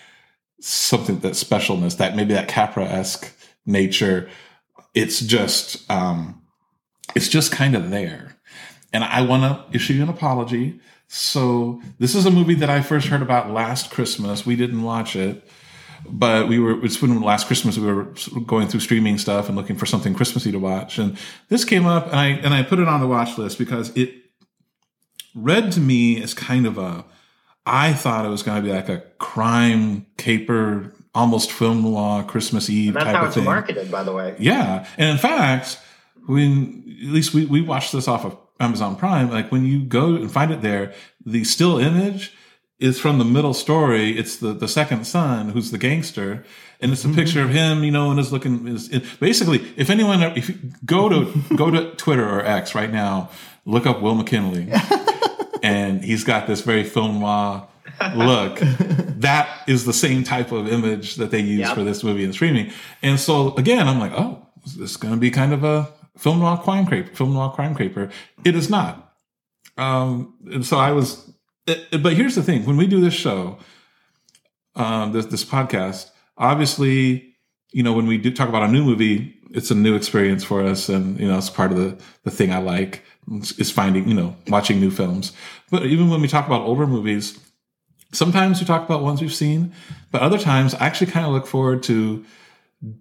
something 0.61 1.21
that 1.21 1.33
specialness, 1.33 1.97
that 1.97 2.15
maybe 2.15 2.35
that 2.35 2.49
Capra 2.49 2.85
esque 2.85 3.33
nature. 3.65 4.29
It's 4.95 5.21
just 5.21 5.91
um, 5.91 6.43
it's 7.15 7.29
just 7.29 7.51
kind 7.51 7.75
of 7.75 7.91
there, 7.91 8.37
and 8.93 9.05
I 9.05 9.23
want 9.23 9.43
to 9.43 9.77
issue 9.77 10.03
an 10.03 10.11
apology. 10.11 10.81
So 11.09 11.81
this 11.99 12.15
is 12.15 12.27
a 12.27 12.31
movie 12.31 12.55
that 12.57 12.69
I 12.69 12.83
first 12.83 13.07
heard 13.07 13.23
about 13.23 13.51
last 13.51 13.91
Christmas. 13.91 14.45
We 14.45 14.57
didn't 14.57 14.83
watch 14.83 15.17
it 15.17 15.49
but 16.05 16.49
we 16.49 16.59
were 16.59 16.85
it's 16.85 17.01
when 17.01 17.21
last 17.21 17.47
Christmas 17.47 17.79
we 17.79 17.93
were 17.93 18.09
going 18.47 18.69
through 18.69 18.81
streaming 18.81 19.19
stuff 19.19 19.49
and 19.49 19.57
looking 19.57 19.77
for 19.77 19.87
something 19.87 20.15
Christmassy 20.15 20.53
to 20.53 20.59
watch, 20.59 20.99
and 20.99 21.17
this 21.49 21.65
came 21.65 21.87
up, 21.87 22.07
and 22.07 22.17
I 22.17 22.27
and 22.27 22.55
I 22.55 22.63
put 22.63 22.79
it 22.79 22.89
on 22.89 23.01
the 23.01 23.07
watch 23.07 23.39
list 23.39 23.59
because 23.59 23.97
it 23.97 24.15
read 25.35 25.73
to 25.73 25.81
me 25.81 26.23
as 26.23 26.35
kind 26.35 26.67
of 26.67 26.79
a 26.79 27.05
I 27.67 27.93
thought 27.93 28.25
it 28.25 28.29
was 28.29 28.43
going 28.43 28.63
to 28.63 28.69
be 28.69 28.73
like 28.73 28.89
a 28.89 28.99
crime 29.19 30.07
caper, 30.17 30.95
almost 31.15 31.51
film 31.51 31.83
noir 31.83 32.23
Christmas 32.23 32.71
Eve 32.71 32.89
and 32.89 32.97
that's 32.97 33.05
type 33.07 33.15
how 33.17 33.23
of 33.23 33.27
it's 33.29 33.35
thing. 33.35 33.45
marketed, 33.45 33.91
by 33.91 34.03
the 34.05 34.13
way. 34.13 34.37
Yeah, 34.39 34.87
and 34.97 35.11
in 35.11 35.19
fact, 35.19 35.79
when 36.27 36.85
at 37.05 37.13
least 37.13 37.35
we 37.35 37.47
we 37.47 37.61
watched 37.61 37.93
this 37.93 38.09
off 38.09 38.25
of 38.25 38.37
Amazon 38.61 38.97
Prime, 38.97 39.31
like 39.31 39.51
when 39.51 39.67
you 39.67 39.83
go 39.83 40.15
and 40.15 40.31
find 40.31 40.53
it 40.53 40.63
there, 40.63 40.95
the 41.25 41.45
still 41.45 41.79
image 41.79 42.33
is 42.79 43.01
from 43.01 43.19
the 43.19 43.25
middle 43.25 43.55
story. 43.55 44.19
It's 44.19 44.37
the, 44.37 44.53
the 44.53 44.69
second 44.69 45.07
son 45.07 45.51
who's 45.51 45.71
the 45.71 45.79
gangster. 45.79 46.45
And 46.81 46.93
it's 46.93 47.05
a 47.05 47.09
mm-hmm. 47.09 47.17
picture 47.17 47.43
of 47.43 47.51
him, 47.51 47.85
you 47.85 47.91
know, 47.91 48.11
and 48.11 48.21
is 48.21 48.33
looking 48.33 48.67
is 48.69 48.89
basically, 49.19 49.67
if 49.77 49.89
anyone, 49.89 50.23
if 50.23 50.49
you 50.51 50.57
go 50.85 51.09
to, 51.09 51.33
go 51.57 51.71
to 51.71 51.91
Twitter 51.97 52.29
or 52.29 52.45
X 52.45 52.75
right 52.75 52.93
now, 52.93 53.31
look 53.65 53.87
up 53.87 54.03
Will 54.03 54.15
McKinley 54.15 54.71
and 55.63 56.05
he's 56.05 56.23
got 56.23 56.47
this 56.47 56.61
very 56.61 56.85
film 56.85 57.21
noir 57.21 57.67
look. 58.15 58.59
that 58.61 59.63
is 59.67 59.87
the 59.87 59.93
same 59.93 60.23
type 60.23 60.53
of 60.53 60.69
image 60.69 61.17
that 61.17 61.31
they 61.31 61.41
use 61.41 61.61
yep. 61.61 61.75
for 61.75 61.83
this 61.83 62.05
movie 62.05 62.25
and 62.25 62.35
streaming. 62.35 62.71
And 63.03 63.19
so 63.19 63.55
again, 63.57 63.89
I'm 63.89 63.99
like, 63.99 64.13
oh, 64.13 64.47
is 64.67 64.77
this 64.77 64.97
going 64.99 65.15
to 65.15 65.21
be 65.21 65.31
kind 65.31 65.55
of 65.55 65.65
a 65.65 65.89
film 66.19 66.41
noir 66.41 66.59
crime 66.59 66.87
caper, 66.87 67.15
film 67.15 67.33
noir 67.33 67.53
crime 67.53 67.75
caper? 67.75 68.11
It 68.45 68.55
is 68.55 68.69
not. 68.69 69.15
Um, 69.79 70.35
and 70.47 70.65
so 70.65 70.79
I 70.79 70.93
was 70.93 71.33
but 71.67 72.15
here's 72.15 72.35
the 72.35 72.43
thing: 72.43 72.65
when 72.65 72.77
we 72.77 72.87
do 72.87 73.01
this 73.01 73.15
show, 73.15 73.59
um, 74.77 75.13
this 75.13 75.27
this 75.27 75.45
podcast, 75.45 76.11
obviously, 76.39 77.35
you 77.73 77.83
know, 77.83 77.93
when 77.93 78.07
we 78.07 78.19
do 78.19 78.33
talk 78.33 78.49
about 78.49 78.63
a 78.63 78.69
new 78.69 78.85
movie, 78.85 79.35
it's 79.51 79.71
a 79.71 79.75
new 79.75 79.97
experience 79.97 80.45
for 80.45 80.63
us, 80.63 80.89
and 80.89 81.19
you 81.19 81.27
know, 81.27 81.37
it's 81.37 81.51
part 81.51 81.73
of 81.73 81.79
the 81.79 81.99
the 82.25 82.31
thing 82.31 82.53
I 82.53 82.59
like. 82.59 83.03
Is 83.59 83.73
finding, 83.73 84.09
you 84.09 84.15
know, 84.15 84.37
watching 84.47 84.79
new 84.79 84.91
films. 84.93 85.33
But 85.69 85.85
even 85.87 86.11
when 86.11 86.21
we 86.21 86.29
talk 86.29 86.47
about 86.47 86.63
older 86.63 86.87
movies, 86.87 87.37
sometimes 88.13 88.61
we 88.61 88.67
talk 88.67 88.85
about 88.85 89.03
ones 89.03 89.21
we've 89.21 89.35
seen, 89.35 89.73
but 90.13 90.23
other 90.23 90.39
times 90.39 90.75
I 90.75 90.87
actually 90.87 91.11
kind 91.11 91.27
of 91.27 91.33
look 91.33 91.49
forward 91.49 91.83
to 91.85 92.25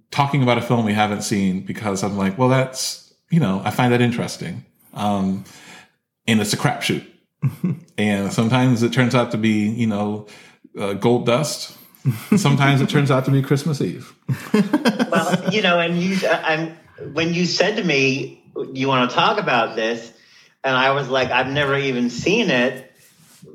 talking 0.09 0.41
about 0.41 0.57
a 0.57 0.61
film 0.61 0.83
we 0.83 0.93
haven't 0.93 1.21
seen 1.21 1.61
because 1.61 2.03
I'm 2.03 2.17
like, 2.17 2.39
well, 2.39 2.49
that's 2.49 3.13
you 3.29 3.39
know, 3.39 3.61
I 3.63 3.69
find 3.69 3.93
that 3.93 4.01
interesting, 4.01 4.65
um, 4.95 5.43
and 6.25 6.41
it's 6.41 6.53
a 6.53 6.57
crapshoot 6.57 7.05
and 7.97 8.31
sometimes 8.31 8.83
it 8.83 8.93
turns 8.93 9.15
out 9.15 9.31
to 9.31 9.37
be, 9.37 9.69
you 9.69 9.87
know, 9.87 10.27
uh, 10.77 10.93
gold 10.93 11.25
dust. 11.25 11.77
Sometimes 12.37 12.81
it 12.81 12.89
turns 12.89 13.09
out 13.09 13.25
to 13.25 13.31
be 13.31 13.41
Christmas 13.41 13.81
Eve. 13.81 14.13
well, 14.53 15.53
you 15.53 15.61
know, 15.61 15.79
and 15.79 15.97
you, 15.97 16.27
I'm, 16.27 16.77
when 17.13 17.33
you 17.33 17.45
said 17.45 17.77
to 17.77 17.83
me, 17.83 18.43
you 18.73 18.87
want 18.87 19.09
to 19.09 19.15
talk 19.15 19.39
about 19.39 19.75
this, 19.75 20.11
and 20.63 20.75
I 20.75 20.91
was 20.91 21.09
like, 21.09 21.31
I've 21.31 21.47
never 21.47 21.77
even 21.77 22.09
seen 22.09 22.49
it. 22.49 22.91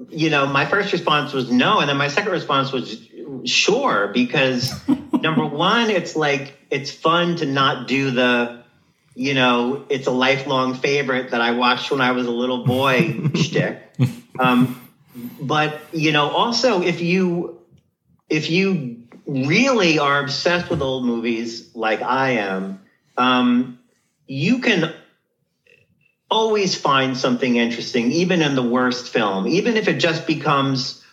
You 0.08 0.30
know, 0.30 0.46
my 0.46 0.66
first 0.66 0.92
response 0.92 1.32
was 1.32 1.50
no, 1.50 1.80
and 1.80 1.88
then 1.88 1.96
my 1.96 2.08
second 2.08 2.32
response 2.32 2.72
was 2.72 3.08
sure, 3.44 4.08
because 4.08 4.72
number 5.12 5.46
one, 5.46 5.90
it's 5.90 6.16
like 6.16 6.58
it's 6.70 6.90
fun 6.90 7.36
to 7.36 7.46
not 7.46 7.88
do 7.88 8.10
the 8.10 8.59
you 9.14 9.34
know, 9.34 9.84
it's 9.88 10.06
a 10.06 10.12
lifelong 10.12 10.74
favorite 10.74 11.30
that 11.30 11.40
I 11.40 11.52
watched 11.52 11.90
when 11.90 12.00
I 12.00 12.12
was 12.12 12.26
a 12.26 12.30
little 12.30 12.64
boy 12.64 13.28
shtick. 13.34 13.82
Um, 14.38 14.88
but 15.40 15.80
you 15.92 16.12
know, 16.12 16.28
also 16.30 16.82
if 16.82 17.00
you 17.00 17.60
if 18.28 18.50
you 18.50 19.02
really 19.26 19.98
are 19.98 20.22
obsessed 20.22 20.70
with 20.70 20.80
old 20.80 21.04
movies 21.04 21.74
like 21.74 22.02
I 22.02 22.30
am, 22.32 22.80
um, 23.16 23.78
you 24.26 24.60
can 24.60 24.94
always 26.30 26.76
find 26.76 27.16
something 27.16 27.56
interesting, 27.56 28.12
even 28.12 28.40
in 28.40 28.54
the 28.54 28.62
worst 28.62 29.08
film, 29.08 29.48
even 29.48 29.76
if 29.76 29.88
it 29.88 29.98
just 29.98 30.26
becomes 30.26 31.04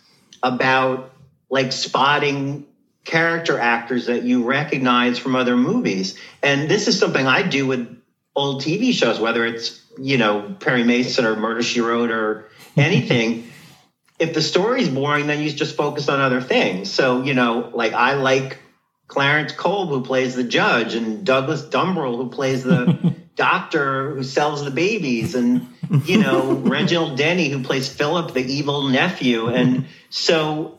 about 0.44 1.12
like 1.50 1.72
spotting 1.72 2.66
character 3.08 3.58
actors 3.58 4.08
that 4.08 4.24
you 4.24 4.44
recognize 4.44 5.18
from 5.18 5.36
other 5.36 5.56
movies. 5.56 6.20
And 6.44 6.70
this 6.70 6.90
is 6.90 7.00
something 7.00 7.26
I 7.26 7.42
do 7.42 7.66
with 7.66 8.02
old 8.36 8.62
TV 8.62 8.92
shows, 8.92 9.18
whether 9.18 9.46
it's, 9.46 9.82
you 9.98 10.18
know, 10.18 10.56
Perry 10.60 10.84
Mason 10.84 11.26
or 11.26 11.38
Murder 11.38 11.64
She 11.64 11.80
Wrote 11.80 12.12
or 12.12 12.50
anything. 12.76 13.50
if 14.20 14.34
the 14.34 14.42
story's 14.42 14.90
boring, 14.90 15.28
then 15.28 15.42
you 15.42 15.50
just 15.50 15.78
focus 15.78 16.10
on 16.10 16.20
other 16.20 16.42
things. 16.42 16.92
So, 16.92 17.24
you 17.24 17.34
know, 17.34 17.72
like 17.74 17.94
I 17.94 18.16
like 18.16 18.60
Clarence 19.08 19.54
Kolb, 19.54 19.88
who 19.88 20.04
plays 20.04 20.36
the 20.36 20.44
judge, 20.44 20.94
and 20.94 21.26
Douglass 21.26 21.62
Dumbrille, 21.62 22.18
who 22.18 22.30
plays 22.30 22.64
the 22.64 23.16
doctor 23.38 24.16
who 24.16 24.24
sells 24.24 24.66
the 24.66 24.72
babies, 24.72 25.34
and 25.34 25.66
you 26.04 26.18
know 26.18 26.52
Reginald 26.66 27.18
Denny, 27.18 27.48
who 27.48 27.64
plays 27.64 27.88
Philip, 27.88 28.34
the 28.34 28.42
evil 28.42 28.90
nephew. 28.90 29.48
And 29.48 29.86
so 30.10 30.78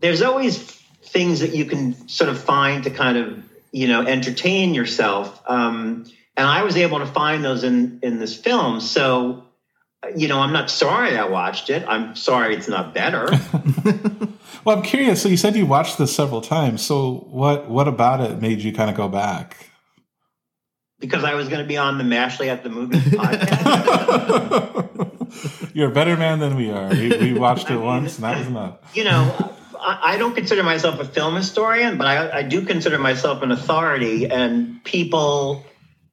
there's 0.00 0.20
always 0.20 0.81
things 1.12 1.40
that 1.40 1.54
you 1.54 1.66
can 1.66 2.08
sort 2.08 2.30
of 2.30 2.42
find 2.42 2.84
to 2.84 2.90
kind 2.90 3.18
of 3.18 3.42
you 3.70 3.86
know 3.86 4.02
entertain 4.06 4.74
yourself. 4.74 5.42
Um, 5.46 6.04
and 6.36 6.46
I 6.48 6.62
was 6.62 6.76
able 6.76 6.98
to 6.98 7.06
find 7.06 7.44
those 7.44 7.64
in 7.64 8.00
in 8.02 8.18
this 8.18 8.34
film. 8.36 8.80
So 8.80 9.44
you 10.16 10.26
know, 10.26 10.40
I'm 10.40 10.52
not 10.52 10.68
sorry 10.70 11.16
I 11.16 11.28
watched 11.28 11.70
it. 11.70 11.84
I'm 11.86 12.16
sorry 12.16 12.56
it's 12.56 12.66
not 12.68 12.92
better. 12.92 13.28
well, 14.64 14.76
I'm 14.76 14.82
curious. 14.82 15.22
So 15.22 15.28
you 15.28 15.36
said 15.36 15.54
you 15.54 15.66
watched 15.66 15.98
this 15.98 16.12
several 16.14 16.40
times. 16.40 16.82
So 16.82 17.26
what 17.30 17.70
what 17.70 17.86
about 17.88 18.20
it 18.20 18.40
made 18.40 18.60
you 18.60 18.72
kind 18.72 18.90
of 18.90 18.96
go 18.96 19.08
back? 19.08 19.70
Because 20.98 21.24
I 21.24 21.34
was 21.34 21.48
going 21.48 21.60
to 21.60 21.66
be 21.66 21.76
on 21.76 21.98
the 21.98 22.04
Mashley 22.04 22.46
at 22.46 22.62
the 22.62 22.68
Movies 22.68 23.02
podcast. 23.06 24.78
You're 25.74 25.90
a 25.90 25.94
better 25.94 26.16
man 26.16 26.38
than 26.38 26.54
we 26.54 26.70
are. 26.70 26.90
We, 26.90 27.16
we 27.16 27.32
watched 27.32 27.64
it 27.64 27.72
I 27.72 27.76
mean, 27.76 27.84
once, 27.84 28.16
and 28.16 28.24
that 28.24 28.38
was 28.38 28.46
enough. 28.46 28.78
You 28.94 29.04
know, 29.04 29.52
I, 29.84 30.16
don't 30.16 30.34
consider 30.34 30.62
myself 30.62 31.00
a 31.00 31.04
film 31.04 31.34
historian, 31.34 31.98
but 31.98 32.06
I, 32.06 32.38
I 32.38 32.42
do 32.42 32.64
consider 32.64 32.98
myself 32.98 33.42
an 33.42 33.50
authority, 33.50 34.30
and 34.30 34.82
people 34.84 35.64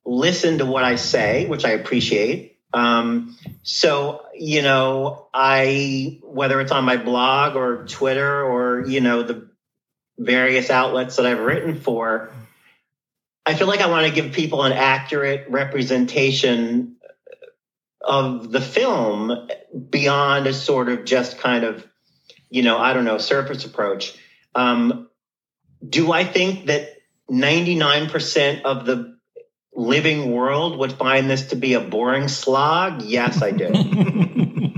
listen 0.06 0.58
to 0.58 0.66
what 0.66 0.84
I 0.84 0.96
say, 0.96 1.46
which 1.46 1.66
I 1.66 1.72
appreciate. 1.72 2.58
Um, 2.74 3.38
so, 3.64 4.26
you 4.34 4.62
know, 4.62 5.28
I, 5.34 6.20
whether 6.24 6.60
it's 6.62 6.72
on 6.72 6.84
my 6.84 6.98
blog 6.98 7.56
or 7.56 7.86
Twitter 7.86 8.44
or, 8.44 8.86
you 8.88 9.02
know, 9.02 9.24
the 9.24 9.50
various 10.18 10.70
outlets 10.70 11.16
that 11.16 11.26
I've 11.26 11.40
written 11.40 11.80
for, 11.80 12.32
I 13.46 13.56
feel 13.56 13.68
like 13.68 13.82
I 13.82 13.88
want 13.88 14.08
to 14.08 14.14
give 14.14 14.34
people 14.34 14.64
an 14.64 14.74
accurate 14.74 15.48
representation 15.50 16.98
of 18.02 18.52
the 18.52 18.62
film 18.62 19.50
beyond 19.90 20.48
a 20.48 20.54
sort 20.54 20.90
of 20.90 21.06
just 21.06 21.40
kind 21.40 21.64
of, 21.64 21.86
you 22.50 22.64
know, 22.64 22.78
I 22.78 22.94
don't 22.94 23.06
know, 23.06 23.18
surface 23.18 23.66
approach. 23.66 24.18
Um, 24.56 25.10
do 25.88 26.12
I 26.12 26.24
think 26.24 26.66
that 26.68 26.98
99% 27.30 28.64
of 28.64 28.86
the 28.86 29.18
living 29.74 30.32
world 30.32 30.78
would 30.80 30.94
find 30.94 31.30
this 31.30 31.50
to 31.50 31.56
be 31.56 31.74
a 31.74 31.80
boring 31.80 32.28
slog? 32.28 33.04
Yes, 33.04 33.42
I 33.42 33.52
do. 33.52 33.72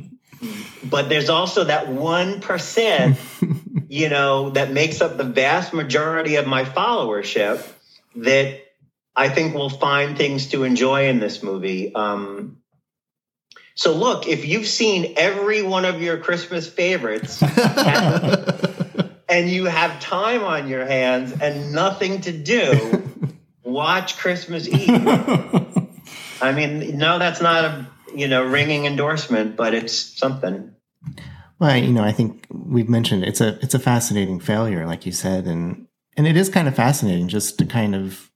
but 0.83 1.09
there's 1.09 1.29
also 1.29 1.63
that 1.63 1.87
1%, 1.87 3.85
you 3.89 4.09
know, 4.09 4.49
that 4.51 4.71
makes 4.71 5.01
up 5.01 5.17
the 5.17 5.23
vast 5.23 5.73
majority 5.73 6.35
of 6.35 6.45
my 6.45 6.65
followership 6.65 7.65
that 8.17 8.59
I 9.15 9.29
think 9.29 9.55
will 9.55 9.69
find 9.69 10.17
things 10.17 10.49
to 10.49 10.63
enjoy 10.63 11.07
in 11.07 11.19
this 11.19 11.41
movie. 11.41 11.93
Um, 11.95 12.60
so 13.75 13.93
look, 13.93 14.27
if 14.27 14.45
you've 14.45 14.67
seen 14.67 15.13
every 15.17 15.61
one 15.61 15.85
of 15.85 16.01
your 16.01 16.17
Christmas 16.17 16.67
favorites 16.67 17.41
and 19.29 19.49
you 19.49 19.65
have 19.65 19.99
time 19.99 20.43
on 20.43 20.67
your 20.67 20.85
hands 20.85 21.33
and 21.41 21.71
nothing 21.71 22.21
to 22.21 22.31
do, 22.31 23.03
watch 23.63 24.17
Christmas 24.17 24.67
Eve. 24.67 24.89
I 26.41 26.51
mean, 26.53 26.97
no, 26.97 27.19
that's 27.19 27.41
not 27.41 27.63
a 27.63 27.87
you 28.15 28.27
know 28.27 28.43
ringing 28.43 28.85
endorsement, 28.85 29.55
but 29.55 29.73
it's 29.73 29.93
something. 29.93 30.75
Well, 31.59 31.77
you 31.77 31.91
know, 31.91 32.03
I 32.03 32.11
think 32.11 32.47
we've 32.49 32.89
mentioned 32.89 33.23
it's 33.23 33.39
a 33.39 33.57
it's 33.61 33.73
a 33.73 33.79
fascinating 33.79 34.39
failure, 34.39 34.85
like 34.85 35.05
you 35.05 35.11
said, 35.11 35.45
and 35.45 35.87
and 36.17 36.27
it 36.27 36.35
is 36.35 36.49
kind 36.49 36.67
of 36.67 36.75
fascinating 36.75 37.27
just 37.27 37.57
to 37.59 37.65
kind 37.65 37.95
of 37.95 38.31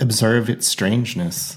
observe 0.00 0.50
its 0.50 0.66
strangeness. 0.66 1.56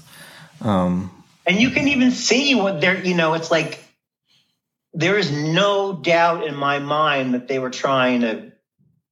Um, 0.62 1.10
and 1.46 1.60
you 1.60 1.70
can 1.70 1.88
even 1.88 2.10
see 2.10 2.54
what 2.54 2.80
they're, 2.80 3.04
you 3.04 3.14
know, 3.14 3.34
it's 3.34 3.50
like 3.50 3.78
there 4.92 5.16
is 5.18 5.30
no 5.30 5.92
doubt 5.92 6.46
in 6.46 6.56
my 6.56 6.78
mind 6.78 7.34
that 7.34 7.48
they 7.48 7.58
were 7.58 7.70
trying 7.70 8.22
to, 8.22 8.52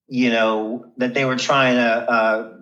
you 0.08 0.30
know, 0.30 0.86
that 0.96 1.14
they 1.14 1.24
were 1.24 1.36
trying 1.36 1.76
to 1.76 1.82
uh, 1.82 2.52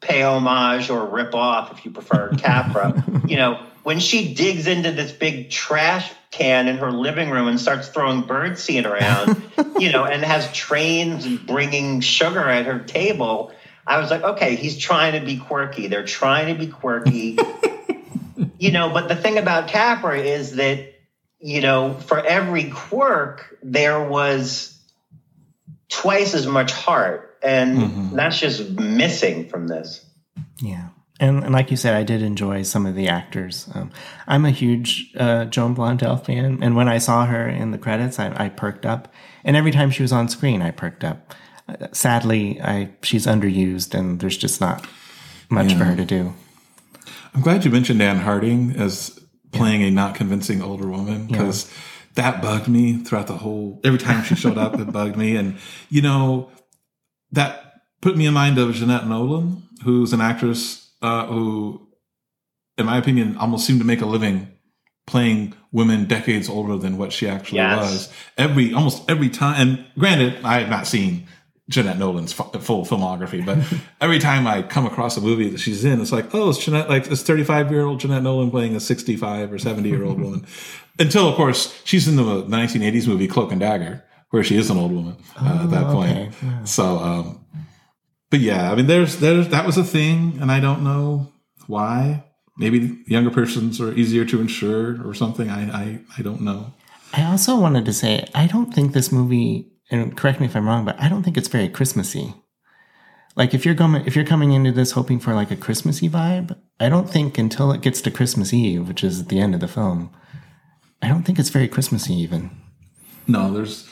pay 0.00 0.22
homage 0.22 0.90
or 0.90 1.06
rip 1.06 1.34
off, 1.34 1.72
if 1.72 1.84
you 1.84 1.90
prefer, 1.90 2.30
Capra. 2.38 3.04
you 3.26 3.36
know, 3.36 3.62
when 3.82 4.00
she 4.00 4.34
digs 4.34 4.66
into 4.66 4.90
this 4.90 5.12
big 5.12 5.50
trash 5.50 6.12
can 6.32 6.68
in 6.68 6.76
her 6.78 6.90
living 6.90 7.30
room 7.30 7.48
and 7.48 7.58
starts 7.58 7.88
throwing 7.88 8.22
bird 8.22 8.58
seed 8.58 8.84
around, 8.84 9.40
you 9.78 9.92
know, 9.92 10.04
and 10.04 10.24
has 10.24 10.52
trains 10.52 11.26
bringing 11.26 12.00
sugar 12.00 12.48
at 12.48 12.66
her 12.66 12.80
table, 12.80 13.52
I 13.86 13.98
was 13.98 14.10
like, 14.10 14.22
okay, 14.22 14.56
he's 14.56 14.76
trying 14.76 15.18
to 15.18 15.24
be 15.24 15.38
quirky. 15.38 15.86
They're 15.86 16.04
trying 16.04 16.52
to 16.52 16.58
be 16.58 16.70
quirky. 16.70 17.38
you 18.58 18.70
know, 18.70 18.90
but 18.90 19.08
the 19.08 19.16
thing 19.16 19.38
about 19.38 19.68
Capra 19.68 20.18
is 20.18 20.56
that, 20.56 20.94
you 21.38 21.60
know, 21.60 21.94
for 21.94 22.24
every 22.24 22.70
quirk, 22.70 23.58
there 23.62 24.02
was 24.08 24.78
twice 25.88 26.34
as 26.34 26.46
much 26.46 26.72
heart 26.72 27.26
and 27.42 27.78
mm-hmm. 27.78 28.16
that's 28.16 28.38
just 28.38 28.70
missing 28.70 29.48
from 29.48 29.68
this. 29.68 30.04
Yeah. 30.60 30.88
And, 31.18 31.44
and, 31.44 31.52
like 31.52 31.70
you 31.70 31.76
said, 31.78 31.94
I 31.94 32.02
did 32.02 32.22
enjoy 32.22 32.62
some 32.62 32.84
of 32.84 32.94
the 32.94 33.08
actors. 33.08 33.68
Um, 33.74 33.90
I'm 34.26 34.44
a 34.44 34.50
huge 34.50 35.12
uh, 35.16 35.46
Joan 35.46 35.74
Blondell 35.74 36.22
fan, 36.22 36.58
and 36.60 36.76
when 36.76 36.88
I 36.88 36.98
saw 36.98 37.24
her 37.24 37.48
in 37.48 37.70
the 37.70 37.78
credits, 37.78 38.18
I, 38.18 38.34
I, 38.36 38.50
perked 38.50 38.84
up. 38.84 39.10
And 39.42 39.56
every 39.56 39.70
time 39.70 39.90
she 39.90 40.02
was 40.02 40.12
on 40.12 40.28
screen, 40.28 40.60
I 40.60 40.72
perked 40.72 41.04
up. 41.04 41.34
Uh, 41.66 41.86
sadly, 41.92 42.60
I 42.60 42.90
she's 43.02 43.26
underused, 43.26 43.98
and 43.98 44.20
there's 44.20 44.36
just 44.36 44.60
not 44.60 44.86
much 45.48 45.72
yeah. 45.72 45.78
for 45.78 45.84
her 45.84 45.96
to 45.96 46.04
do. 46.04 46.34
I'm 47.36 47.42
glad 47.42 47.66
you 47.66 47.70
mentioned 47.70 48.00
Ann 48.00 48.16
Harding 48.16 48.74
as 48.76 49.20
playing 49.52 49.82
yeah. 49.82 49.88
a 49.88 49.90
not 49.90 50.14
convincing 50.14 50.62
older 50.62 50.88
woman 50.88 51.26
because 51.26 51.70
yeah. 51.70 51.74
that 52.14 52.42
bugged 52.42 52.66
me 52.66 52.96
throughout 52.96 53.26
the 53.26 53.36
whole. 53.36 53.78
Every 53.84 53.98
time 53.98 54.24
she 54.24 54.34
showed 54.34 54.56
up, 54.56 54.80
it 54.80 54.90
bugged 54.90 55.18
me, 55.18 55.36
and 55.36 55.58
you 55.90 56.00
know 56.00 56.50
that 57.32 57.74
put 58.00 58.16
me 58.16 58.24
in 58.24 58.32
mind 58.32 58.56
of 58.56 58.72
Jeanette 58.74 59.06
Nolan, 59.06 59.62
who's 59.84 60.14
an 60.14 60.22
actress 60.22 60.90
uh, 61.02 61.26
who, 61.26 61.86
in 62.78 62.86
my 62.86 62.96
opinion, 62.96 63.36
almost 63.36 63.66
seemed 63.66 63.80
to 63.80 63.86
make 63.86 64.00
a 64.00 64.06
living 64.06 64.50
playing 65.06 65.52
women 65.72 66.06
decades 66.06 66.48
older 66.48 66.78
than 66.78 66.96
what 66.96 67.12
she 67.12 67.28
actually 67.28 67.58
yes. 67.58 67.78
was. 67.78 68.12
Every 68.38 68.72
almost 68.72 69.10
every 69.10 69.28
time, 69.28 69.60
and 69.60 69.86
granted, 69.98 70.42
I 70.42 70.60
have 70.60 70.70
not 70.70 70.86
seen 70.86 71.26
Jeanette 71.68 71.98
Nolan's 71.98 72.32
full 72.32 72.84
filmography, 72.84 73.44
but 73.44 73.58
every 74.00 74.18
time 74.18 74.46
I 74.46 74.62
come 74.62 74.86
across 74.86 75.16
a 75.16 75.20
movie 75.20 75.48
that 75.50 75.58
she's 75.58 75.84
in, 75.84 76.00
it's 76.00 76.12
like, 76.12 76.32
oh, 76.34 76.50
it's 76.50 76.64
Jeanette, 76.64 76.88
like 76.88 77.06
this 77.06 77.22
35 77.22 77.70
year 77.72 77.84
old 77.84 78.00
Jeanette 78.00 78.22
Nolan 78.22 78.50
playing 78.50 78.76
a 78.76 78.80
65 78.80 79.52
or 79.52 79.58
70 79.58 79.88
year 79.88 80.04
old 80.04 80.20
woman. 80.22 80.46
Until, 80.98 81.28
of 81.28 81.34
course, 81.34 81.78
she's 81.84 82.06
in 82.08 82.16
the 82.16 82.22
1980s 82.22 83.08
movie 83.08 83.26
Cloak 83.26 83.50
and 83.50 83.60
Dagger, 83.60 84.04
where 84.30 84.44
she 84.44 84.56
is 84.56 84.70
an 84.70 84.78
old 84.78 84.92
woman 84.92 85.16
uh, 85.36 85.58
oh, 85.60 85.64
at 85.64 85.70
that 85.70 85.84
oh, 85.84 85.92
point. 85.92 86.18
Okay. 86.18 86.30
Yeah. 86.42 86.64
So, 86.64 86.98
um, 86.98 87.44
but 88.30 88.40
yeah, 88.40 88.70
I 88.70 88.74
mean, 88.74 88.86
there's 88.86 89.16
there's 89.18 89.48
that 89.48 89.66
was 89.66 89.76
a 89.76 89.84
thing, 89.84 90.38
and 90.40 90.50
I 90.50 90.60
don't 90.60 90.82
know 90.82 91.32
why. 91.66 92.24
Maybe 92.58 93.02
younger 93.06 93.30
persons 93.30 93.80
are 93.80 93.92
easier 93.92 94.24
to 94.24 94.40
insure 94.40 95.06
or 95.06 95.14
something. 95.14 95.50
I 95.50 95.70
I, 95.70 96.00
I 96.18 96.22
don't 96.22 96.40
know. 96.40 96.72
I 97.12 97.24
also 97.24 97.58
wanted 97.58 97.84
to 97.86 97.92
say 97.92 98.26
I 98.34 98.46
don't 98.46 98.74
think 98.74 98.92
this 98.92 99.12
movie, 99.12 99.72
and 99.90 100.16
correct 100.16 100.40
me 100.40 100.46
if 100.46 100.56
I'm 100.56 100.66
wrong, 100.66 100.84
but 100.84 101.00
I 101.00 101.08
don't 101.08 101.22
think 101.22 101.36
it's 101.36 101.48
very 101.48 101.68
Christmassy. 101.68 102.34
Like 103.36 103.52
if 103.52 103.66
you're 103.66 103.74
coming 103.74 104.06
if 104.06 104.16
you're 104.16 104.24
coming 104.24 104.52
into 104.52 104.72
this 104.72 104.92
hoping 104.92 105.20
for 105.20 105.34
like 105.34 105.50
a 105.50 105.56
Christmassy 105.56 106.08
vibe, 106.08 106.56
I 106.80 106.88
don't 106.88 107.08
think 107.10 107.38
until 107.38 107.70
it 107.72 107.82
gets 107.82 108.00
to 108.02 108.10
Christmas 108.10 108.52
Eve, 108.52 108.88
which 108.88 109.04
is 109.04 109.20
at 109.20 109.28
the 109.28 109.40
end 109.40 109.54
of 109.54 109.60
the 109.60 109.68
film, 109.68 110.10
I 111.02 111.08
don't 111.08 111.24
think 111.24 111.38
it's 111.38 111.50
very 111.50 111.68
Christmassy 111.68 112.14
even. 112.14 112.50
No, 113.26 113.52
there's 113.52 113.88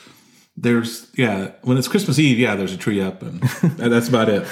there's 0.57 1.11
yeah 1.15 1.51
when 1.63 1.77
it's 1.77 1.87
christmas 1.87 2.17
eve 2.17 2.39
yeah 2.39 2.55
there's 2.55 2.71
a 2.71 2.77
tree 2.77 3.01
up 3.01 3.21
and 3.21 3.41
that's 3.77 4.07
about 4.07 4.29
it 4.29 4.47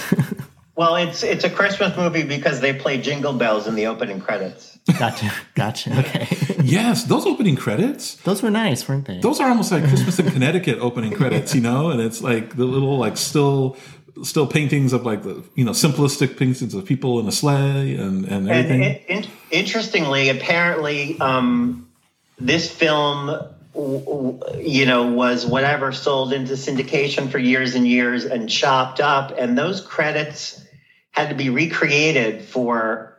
well 0.76 0.96
it's 0.96 1.24
it's 1.24 1.44
a 1.44 1.50
christmas 1.50 1.96
movie 1.96 2.24
because 2.24 2.60
they 2.62 2.74
play 2.74 3.00
jingle 3.00 3.34
bells 3.34 3.68
in 3.68 3.76
the 3.76 3.88
opening 3.88 4.20
credits. 4.20 4.78
Gotcha 5.00 5.32
gotcha 5.56 5.98
okay. 6.00 6.28
Yes 6.64 7.06
those 7.06 7.26
opening 7.26 7.56
credits. 7.56 8.16
Those 8.18 8.44
were 8.44 8.52
nice 8.52 8.88
weren't 8.88 9.06
they? 9.06 9.20
Those 9.20 9.40
are 9.40 9.50
almost 9.50 9.72
like 9.72 9.84
christmas 9.84 10.20
in 10.20 10.30
connecticut 10.32 10.80
opening 10.80 11.14
credits 11.14 11.56
you 11.56 11.62
know? 11.62 11.90
And 11.90 12.02
it's 12.02 12.22
like 12.22 12.56
the 12.56 12.66
little 12.66 12.98
like 12.98 13.18
still 13.18 13.78
still 14.24 14.46
paintings 14.46 14.94
of 14.94 15.06
like 15.06 15.24
the 15.24 15.44
you 15.56 15.66
know 15.66 15.72
simplistic 15.72 16.38
paintings 16.38 16.74
of 16.74 16.86
people 16.86 17.20
in 17.20 17.28
a 17.28 17.32
sleigh 17.32 17.96
and 17.96 18.26
and 18.26 18.50
everything. 18.50 19.00
and, 19.10 19.28
interestingly 19.52 20.30
apparently 20.30 21.20
um 21.20 21.88
this 22.40 22.70
film 22.70 23.30
you 23.76 24.86
know, 24.86 25.12
was 25.12 25.46
whatever 25.46 25.92
sold 25.92 26.32
into 26.32 26.54
syndication 26.54 27.30
for 27.30 27.40
years 27.40 27.74
and 27.76 27.88
years 27.88 28.26
and 28.26 28.50
chopped 28.50 29.00
up. 29.00 29.34
And 29.38 29.58
those 29.58 29.82
credits 29.82 30.63
had 31.14 31.30
to 31.30 31.36
be 31.36 31.50
recreated 31.50 32.44
for 32.44 33.18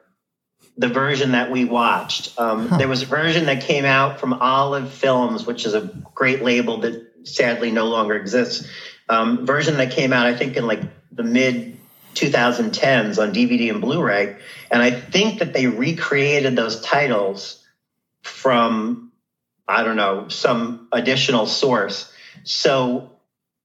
the 0.77 0.89
version 0.89 1.33
that 1.33 1.51
we 1.51 1.65
watched. 1.65 2.39
Um, 2.39 2.69
huh. 2.69 2.77
There 2.77 2.89
was 2.89 3.03
a 3.03 3.07
version 3.07 3.47
that 3.47 3.63
came 3.63 3.85
out 3.85 4.21
from 4.21 4.35
Olive 4.35 4.93
Films, 4.93 5.47
which 5.47 5.65
is 5.65 5.75
a 5.75 5.83
great 6.15 6.43
label 6.43 6.81
that 6.81 7.13
sadly 7.23 7.71
no 7.71 7.87
longer 7.87 8.15
exists. 8.15 8.69
Um, 9.09 9.47
version 9.47 9.77
that 9.79 9.93
came 9.93 10.13
out, 10.13 10.27
I 10.27 10.35
think, 10.35 10.57
in 10.57 10.67
like 10.67 10.81
the 11.13 11.23
mid 11.23 11.79
2010s 12.15 13.23
on 13.23 13.33
DVD 13.33 13.71
and 13.71 13.81
Blu-ray, 13.81 14.37
and 14.71 14.83
I 14.83 14.91
think 14.91 15.41
that 15.41 15.53
they 15.53 15.67
recreated 15.67 16.57
those 16.57 16.81
titles 16.81 17.65
from 18.23 19.13
I 19.67 19.83
don't 19.83 19.97
know 19.97 20.29
some 20.29 20.89
additional 20.93 21.47
source. 21.47 22.13
So 22.45 23.11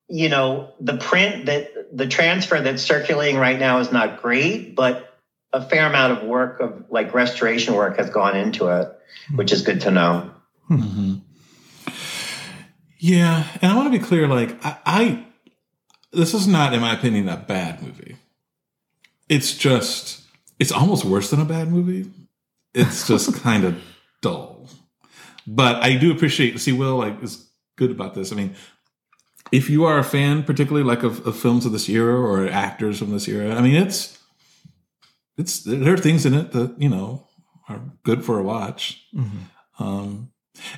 you 0.10 0.30
know 0.30 0.74
the 0.80 0.98
print 0.98 1.46
that 1.46 1.96
the 1.96 2.08
transfer 2.08 2.60
that's 2.60 2.84
circulating 2.84 3.38
right 3.38 3.60
now 3.60 3.80
is 3.80 3.92
not 3.92 4.22
great, 4.22 4.76
but 4.76 5.18
a 5.54 5.62
fair 5.62 5.88
amount 5.88 6.14
of 6.14 6.28
work 6.28 6.60
of 6.60 6.86
like 6.90 7.14
restoration 7.14 7.74
work 7.74 7.98
has 7.98 8.10
gone 8.10 8.36
into 8.36 8.68
it, 8.68 8.92
which 9.36 9.52
is 9.52 9.62
good 9.62 9.82
to 9.82 9.92
know. 9.92 10.32
Mm-hmm. 10.70 11.16
Yeah, 13.00 13.48
and 13.62 13.72
I 13.72 13.76
want 13.76 13.92
to 13.92 13.98
be 13.98 14.04
clear. 14.04 14.28
Like 14.28 14.64
I, 14.66 14.78
I, 14.86 15.26
this 16.12 16.34
is 16.34 16.48
not, 16.48 16.74
in 16.74 16.82
my 16.82 16.94
opinion, 16.94 17.30
a 17.30 17.38
bad 17.38 17.82
movie. 17.82 18.18
It's 19.28 19.56
just, 19.56 20.24
it's 20.60 20.72
almost 20.72 21.06
worse 21.06 21.30
than 21.30 21.40
a 21.40 21.46
bad 21.46 21.72
movie. 21.72 22.12
It's 22.74 23.08
just 23.08 23.34
kind 23.42 23.64
of 23.64 23.82
dull. 24.22 24.68
But 25.48 25.78
I 25.78 25.96
do 25.96 26.12
appreciate. 26.12 26.60
See, 26.60 26.74
Will 26.74 26.98
like 26.98 27.24
is 27.24 27.50
good 27.76 27.92
about 27.92 28.14
this. 28.14 28.32
I 28.32 28.36
mean, 28.36 28.56
if 29.52 29.70
you 29.70 29.86
are 29.86 30.00
a 30.00 30.04
fan, 30.04 30.44
particularly 30.44 30.86
like 30.86 31.04
of, 31.04 31.26
of 31.26 31.38
films 31.38 31.66
of 31.66 31.72
this 31.72 31.90
era 31.90 32.20
or 32.20 32.48
actors 32.48 33.00
from 33.00 33.12
this 33.12 33.28
era, 33.28 33.56
I 33.56 33.62
mean, 33.62 33.76
it's 33.76 34.18
it's 35.38 35.62
there 35.62 35.94
are 35.94 35.98
things 35.98 36.26
in 36.26 36.34
it 36.34 36.52
that 36.52 36.76
you 36.82 36.90
know 36.90 37.28
are 37.68 37.82
good 38.04 38.24
for 38.24 38.40
a 38.40 38.44
watch. 38.44 39.06
Mm-hmm. 39.16 39.84
Um, 39.84 40.32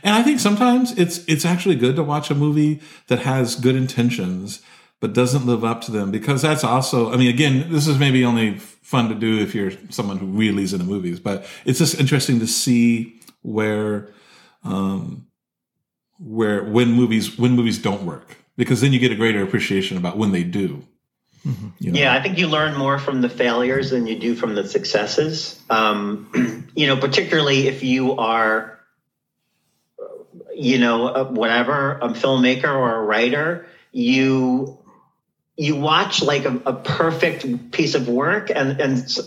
and 0.03 0.15
I 0.15 0.23
think 0.23 0.39
sometimes 0.39 0.97
it's 0.97 1.25
it's 1.25 1.45
actually 1.45 1.75
good 1.75 1.95
to 1.95 2.03
watch 2.03 2.29
a 2.29 2.35
movie 2.35 2.81
that 3.07 3.19
has 3.19 3.55
good 3.55 3.75
intentions 3.75 4.61
but 4.99 5.13
doesn't 5.13 5.47
live 5.47 5.63
up 5.63 5.81
to 5.81 5.91
them 5.91 6.11
because 6.11 6.43
that's 6.43 6.63
also 6.63 7.11
I 7.11 7.17
mean 7.17 7.29
again 7.29 7.71
this 7.71 7.87
is 7.87 7.97
maybe 7.97 8.23
only 8.23 8.57
fun 8.59 9.09
to 9.09 9.15
do 9.15 9.39
if 9.39 9.55
you're 9.55 9.71
someone 9.89 10.17
who 10.17 10.27
really 10.27 10.63
is 10.63 10.73
into 10.73 10.85
movies 10.85 11.19
but 11.19 11.45
it's 11.65 11.79
just 11.79 11.99
interesting 11.99 12.39
to 12.39 12.47
see 12.47 13.19
where 13.41 14.09
um 14.63 15.27
where 16.19 16.63
when 16.63 16.91
movies 16.91 17.39
when 17.39 17.53
movies 17.53 17.79
don't 17.79 18.05
work 18.05 18.37
because 18.57 18.81
then 18.81 18.93
you 18.93 18.99
get 18.99 19.11
a 19.11 19.15
greater 19.15 19.41
appreciation 19.43 19.97
about 19.97 20.17
when 20.17 20.31
they 20.31 20.43
do 20.43 20.83
mm-hmm. 21.45 21.67
you 21.79 21.91
know? 21.91 21.99
yeah 21.99 22.13
i 22.13 22.21
think 22.21 22.37
you 22.37 22.47
learn 22.47 22.77
more 22.77 22.99
from 22.99 23.21
the 23.21 23.29
failures 23.29 23.89
than 23.89 24.07
you 24.07 24.17
do 24.19 24.35
from 24.35 24.55
the 24.55 24.67
successes 24.67 25.59
um, 25.69 26.69
you 26.75 26.87
know 26.87 26.97
particularly 26.97 27.67
if 27.67 27.83
you 27.83 28.17
are 28.17 28.81
you 30.61 30.77
know, 30.77 31.07
uh, 31.07 31.25
whatever, 31.25 31.93
a 31.93 32.09
filmmaker 32.09 32.65
or 32.65 32.95
a 32.95 33.01
writer, 33.01 33.65
you 33.91 34.77
you 35.57 35.75
watch 35.75 36.21
like 36.21 36.45
a, 36.45 36.61
a 36.65 36.73
perfect 36.73 37.71
piece 37.71 37.95
of 37.95 38.07
work 38.07 38.49
and 38.53 38.79
and 38.79 39.17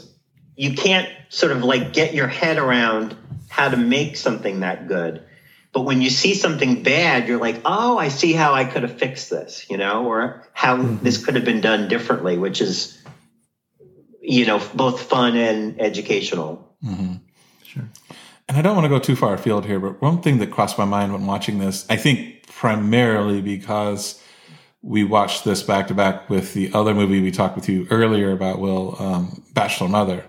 you 0.56 0.74
can't 0.74 1.08
sort 1.28 1.52
of 1.52 1.62
like 1.62 1.92
get 1.92 2.14
your 2.14 2.28
head 2.28 2.58
around 2.58 3.16
how 3.48 3.68
to 3.68 3.76
make 3.76 4.16
something 4.16 4.60
that 4.60 4.88
good. 4.88 5.24
But 5.74 5.82
when 5.82 6.00
you 6.00 6.08
see 6.08 6.34
something 6.34 6.82
bad, 6.82 7.28
you're 7.28 7.40
like, 7.40 7.60
oh, 7.64 7.98
I 7.98 8.08
see 8.08 8.32
how 8.32 8.54
I 8.54 8.64
could 8.64 8.84
have 8.84 8.96
fixed 8.96 9.28
this, 9.28 9.68
you 9.68 9.76
know, 9.76 10.06
or 10.06 10.48
how 10.52 10.76
mm-hmm. 10.76 11.04
this 11.04 11.22
could 11.22 11.34
have 11.34 11.44
been 11.44 11.60
done 11.60 11.88
differently, 11.88 12.38
which 12.38 12.60
is, 12.60 13.02
you 14.22 14.46
know, 14.46 14.62
both 14.74 15.02
fun 15.02 15.36
and 15.36 15.80
educational. 15.80 16.74
Mm-hmm. 16.82 17.14
Sure 17.64 17.84
and 18.48 18.56
I 18.56 18.62
don't 18.62 18.74
want 18.74 18.84
to 18.84 18.88
go 18.88 18.98
too 18.98 19.16
far 19.16 19.34
afield 19.34 19.64
here, 19.64 19.80
but 19.80 20.00
one 20.02 20.20
thing 20.20 20.38
that 20.38 20.50
crossed 20.50 20.78
my 20.78 20.84
mind 20.84 21.12
when 21.12 21.26
watching 21.26 21.58
this, 21.58 21.86
I 21.88 21.96
think 21.96 22.46
primarily 22.46 23.40
because 23.40 24.22
we 24.82 25.02
watched 25.02 25.44
this 25.44 25.62
back 25.62 25.88
to 25.88 25.94
back 25.94 26.28
with 26.28 26.52
the 26.52 26.70
other 26.74 26.92
movie 26.92 27.22
we 27.22 27.30
talked 27.30 27.56
with 27.56 27.68
you 27.68 27.86
earlier 27.90 28.32
about, 28.32 28.58
Will, 28.58 29.00
um, 29.00 29.42
Bachelor 29.54 29.88
Mother. 29.88 30.24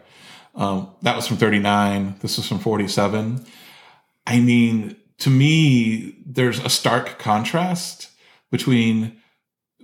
Um, 0.55 0.89
that 1.01 1.15
was 1.15 1.27
from 1.27 1.35
39. 1.35 2.15
This 2.21 2.37
was 2.37 2.47
from 2.47 2.59
47. 2.59 3.45
I 4.25 4.39
mean, 4.39 4.95
to 5.19 5.29
me, 5.29 6.15
there's 6.25 6.59
a 6.59 6.69
stark 6.69 7.19
contrast 7.19 8.09
between 8.51 9.21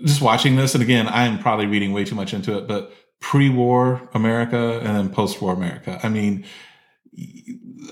just 0.04 0.22
watching 0.22 0.56
this. 0.56 0.74
And 0.74 0.84
again, 0.84 1.08
I'm 1.08 1.39
probably 1.39 1.67
reading 1.67 1.94
way 1.94 2.06
too 2.06 2.15
much 2.15 2.34
into 2.34 2.58
it, 2.58 2.67
but 2.67 2.94
pre 3.20 3.50
war 3.50 4.10
America 4.13 4.80
and 4.80 4.96
then 4.96 5.10
post 5.10 5.41
war 5.41 5.54
America. 5.54 6.00
I 6.04 6.10
mean, 6.10 6.46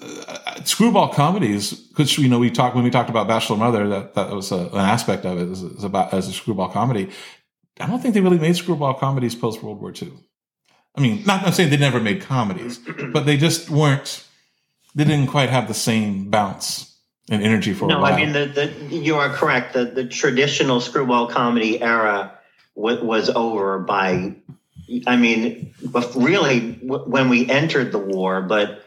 uh, 0.01 0.63
screwball 0.63 1.09
comedies, 1.09 1.73
because 1.73 2.17
you 2.17 2.27
know 2.27 2.39
we 2.39 2.49
talked 2.49 2.75
when 2.75 2.83
we 2.83 2.89
talked 2.89 3.09
about 3.09 3.27
Bachelor 3.27 3.57
Mother, 3.57 3.87
that 3.87 4.15
that 4.15 4.31
was 4.31 4.51
a, 4.51 4.67
an 4.67 4.79
aspect 4.79 5.25
of 5.25 5.37
it 5.39 5.83
about 5.83 6.13
as 6.13 6.27
a 6.27 6.33
screwball 6.33 6.69
comedy. 6.69 7.09
I 7.79 7.87
don't 7.87 7.99
think 8.01 8.13
they 8.13 8.21
really 8.21 8.39
made 8.39 8.57
screwball 8.57 8.93
comedies 8.93 9.35
post 9.35 9.63
World 9.63 9.79
War 9.79 9.93
II. 9.93 10.11
I 10.95 11.01
mean, 11.01 11.23
not 11.25 11.43
I'm 11.45 11.53
saying 11.53 11.69
they 11.69 11.77
never 11.77 11.99
made 11.99 12.21
comedies, 12.21 12.79
but 13.13 13.25
they 13.25 13.37
just 13.37 13.69
weren't. 13.69 14.25
They 14.95 15.03
didn't 15.03 15.27
quite 15.27 15.49
have 15.49 15.67
the 15.67 15.73
same 15.73 16.29
bounce 16.29 16.88
and 17.29 17.43
energy 17.43 17.73
for. 17.73 17.87
No, 17.87 18.03
I 18.03 18.15
mean 18.15 18.33
the, 18.33 18.45
the 18.45 18.95
you 18.95 19.15
are 19.15 19.29
correct. 19.29 19.73
The 19.73 19.85
the 19.85 20.05
traditional 20.05 20.81
screwball 20.81 21.27
comedy 21.27 21.81
era 21.81 22.37
w- 22.75 23.03
was 23.03 23.29
over 23.29 23.79
by. 23.79 24.35
I 25.05 25.17
mean, 25.17 25.75
really, 26.15 26.71
when 26.81 27.29
we 27.29 27.47
entered 27.47 27.91
the 27.91 27.99
war, 27.99 28.41
but 28.41 28.83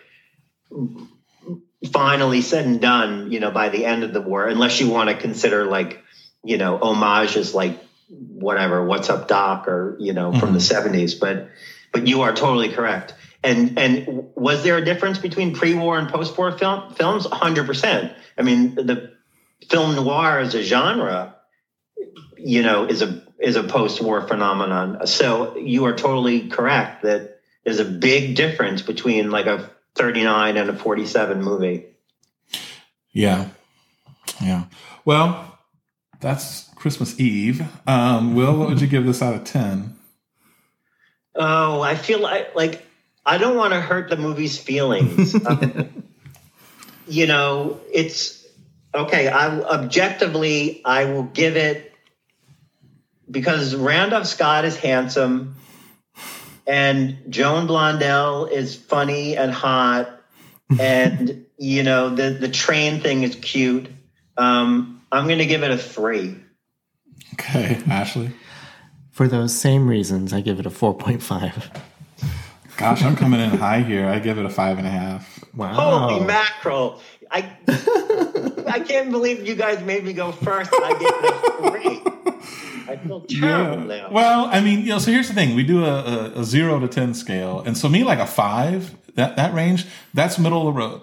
finally 1.93 2.41
said 2.41 2.67
and 2.67 2.81
done, 2.81 3.31
you 3.31 3.41
know, 3.41 3.51
by 3.51 3.69
the 3.69 3.85
end 3.85 4.05
of 4.05 4.13
the 4.13 4.21
war, 4.21 4.47
unless 4.47 4.81
you 4.81 4.91
want 4.91 5.11
to 5.11 5.17
consider 5.17 5.65
like, 5.65 6.03
you 6.45 6.59
know, 6.59 6.79
homages 6.79 7.55
like 7.55 7.81
whatever, 8.09 8.85
what's 8.85 9.11
up 9.11 9.29
doc 9.29 9.69
or, 9.69 9.97
you 9.99 10.13
know, 10.13 10.33
from 10.33 10.41
mm-hmm. 10.41 10.55
the 10.55 10.61
seventies. 10.61 11.15
But, 11.15 11.51
but 11.93 12.07
you 12.07 12.23
are 12.23 12.33
totally 12.33 12.71
correct. 12.71 13.15
And, 13.45 13.79
and 13.79 14.29
was 14.37 14.63
there 14.63 14.77
a 14.77 14.85
difference 14.85 15.19
between 15.19 15.55
pre-war 15.55 15.99
and 15.99 16.09
post-war 16.09 16.57
film 16.57 16.95
films? 16.95 17.27
hundred 17.27 17.67
percent. 17.67 18.13
I 18.39 18.43
mean, 18.43 18.75
the 18.75 19.13
film 19.69 19.97
noir 19.97 20.39
as 20.39 20.55
a 20.55 20.63
genre, 20.63 21.37
you 22.37 22.63
know, 22.63 22.85
is 22.85 23.03
a, 23.03 23.23
is 23.39 23.57
a 23.57 23.65
post-war 23.65 24.27
phenomenon. 24.29 25.07
So 25.07 25.57
you 25.57 25.85
are 25.87 25.95
totally 25.95 26.49
correct 26.49 27.03
that 27.03 27.41
there's 27.65 27.81
a 27.81 27.85
big 27.85 28.37
difference 28.37 28.83
between 28.83 29.31
like 29.31 29.47
a 29.47 29.71
39 29.97 30.57
and 30.57 30.71
a 30.71 30.77
47 30.77 31.43
movie. 31.43 31.87
Yeah. 33.11 33.49
Yeah. 34.41 34.65
Well, 35.05 35.59
that's 36.21 36.69
Christmas 36.75 37.19
Eve. 37.21 37.63
Um, 37.87 38.35
Will, 38.35 38.57
what 38.57 38.69
would 38.69 38.81
you 38.81 38.87
give 38.87 39.05
this 39.05 39.23
out 39.23 39.35
of 39.35 39.45
10? 39.45 39.97
Oh, 41.35 41.81
I 41.81 41.95
feel 41.95 42.21
like, 42.21 42.55
like 42.55 42.87
I 43.25 43.39
don't 43.39 43.57
want 43.57 43.73
to 43.73 43.81
hurt 43.81 44.11
the 44.11 44.17
movie's 44.17 44.59
feelings. 44.59 45.35
um, 45.47 46.05
you 47.07 47.27
know, 47.27 47.81
it's 47.93 48.45
okay. 48.95 49.29
I 49.29 49.61
objectively, 49.61 50.83
I 50.85 51.05
will 51.07 51.25
give 51.25 51.57
it 51.57 51.93
because 53.31 53.75
Randolph 53.75 54.27
Scott 54.27 54.65
is 54.65 54.77
handsome 54.77 55.57
and 56.67 57.19
Joan 57.29 57.67
Blondell 57.67 58.51
is 58.51 58.77
funny 58.77 59.37
and 59.37 59.53
hot, 59.53 60.21
and 60.81 61.47
you 61.59 61.83
know 61.83 62.11
the 62.15 62.31
the 62.31 62.49
train 62.49 63.01
thing 63.01 63.23
is 63.23 63.35
cute. 63.37 63.89
Um, 64.37 65.03
I'm 65.11 65.27
going 65.27 65.39
to 65.39 65.47
give 65.47 65.63
it 65.63 65.71
a 65.71 65.79
three. 65.79 66.37
Okay, 67.35 67.83
Ashley. 67.89 68.31
For 69.11 69.29
those 69.29 69.55
same 69.55 69.89
reasons, 69.89 70.33
I 70.33 70.41
give 70.41 70.59
it 70.59 70.67
a 70.67 70.71
four 70.71 70.97
point 70.97 71.23
five. 71.23 71.71
Gosh, 72.77 73.03
I'm 73.03 73.17
coming 73.17 73.41
in 73.41 73.51
high 73.51 73.83
here. 73.83 74.07
I 74.07 74.19
give 74.19 74.39
it 74.39 74.47
a 74.47 74.51
five 74.51 74.79
and 74.79 74.87
a 74.87 74.91
half. 74.91 75.45
Wow! 75.55 76.09
Holy 76.09 76.25
mackerel! 76.25 77.01
I 77.31 77.57
I 78.67 78.81
can't 78.81 79.11
believe 79.11 79.47
you 79.47 79.55
guys 79.55 79.85
made 79.85 80.05
me 80.05 80.13
go 80.13 80.33
first. 80.33 80.71
I 80.73 80.93
gave 80.99 81.09
it 81.09 81.35
a 81.35 81.71
three. 81.71 82.13
I 82.93 82.97
feel 82.97 83.21
terrible 83.23 83.87
yeah. 83.89 84.03
now. 84.03 84.11
Well, 84.11 84.47
I 84.47 84.61
mean, 84.61 84.81
you 84.81 84.89
know, 84.89 84.99
so 84.99 85.11
here's 85.11 85.29
the 85.29 85.35
thing: 85.35 85.55
we 85.55 85.65
do 85.65 85.85
a, 85.85 86.03
a, 86.03 86.41
a, 86.41 86.45
zero 86.45 86.79
to 86.81 86.89
ten 86.89 87.15
scale, 87.15 87.61
and 87.61 87.77
so 87.77 87.89
me 87.89 88.05
like 88.05 88.19
a 88.19 88.27
five, 88.27 88.95
that 89.15 89.37
that 89.37 89.55
range, 89.55 89.87
that's 90.15 90.39
middle 90.39 90.67
of 90.67 90.75
the 90.75 90.81
road. 90.81 91.03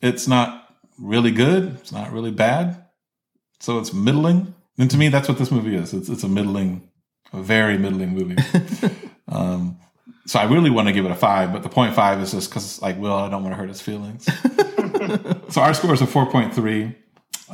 It's 0.00 0.26
not 0.26 0.74
really 0.98 1.30
good. 1.30 1.76
It's 1.80 1.92
not 1.92 2.12
really 2.12 2.30
bad. 2.30 2.84
So 3.60 3.78
it's 3.78 3.92
middling. 3.92 4.54
And 4.78 4.90
to 4.90 4.96
me, 4.96 5.08
that's 5.08 5.28
what 5.28 5.38
this 5.38 5.50
movie 5.50 5.76
is. 5.76 5.92
It's 5.92 6.08
it's 6.08 6.22
a 6.22 6.28
middling, 6.28 6.88
a 7.32 7.42
very 7.42 7.76
middling 7.76 8.14
movie. 8.14 8.36
um, 9.28 9.78
so 10.26 10.38
I 10.38 10.44
really 10.44 10.70
want 10.70 10.88
to 10.88 10.92
give 10.92 11.04
it 11.04 11.10
a 11.10 11.16
five, 11.16 11.52
but 11.52 11.62
the 11.62 11.68
point 11.68 11.94
five 11.94 12.20
is 12.20 12.32
just 12.32 12.50
because, 12.50 12.80
like, 12.82 12.98
Will, 12.98 13.12
I 13.12 13.28
don't 13.28 13.42
want 13.42 13.54
to 13.54 13.58
hurt 13.58 13.68
his 13.68 13.80
feelings. 13.80 14.24
so 15.48 15.60
our 15.60 15.74
score 15.74 15.94
is 15.94 16.02
a 16.02 16.06
four 16.06 16.26
point 16.26 16.54
three. 16.54 16.96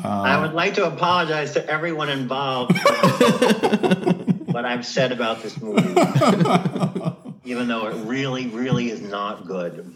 I 0.03 0.39
would 0.41 0.53
like 0.53 0.75
to 0.75 0.87
apologize 0.87 1.53
to 1.53 1.67
everyone 1.67 2.11
involved 2.11 2.79
for 2.79 2.93
what 4.53 4.67
I've 4.67 4.85
said 4.85 5.11
about 5.11 5.43
this 5.43 5.59
movie, 5.59 5.89
even 7.45 7.67
though 7.67 7.87
it 7.87 7.95
really, 8.05 8.47
really 8.49 8.91
is 8.91 9.01
not 9.01 9.47
good. 9.47 9.95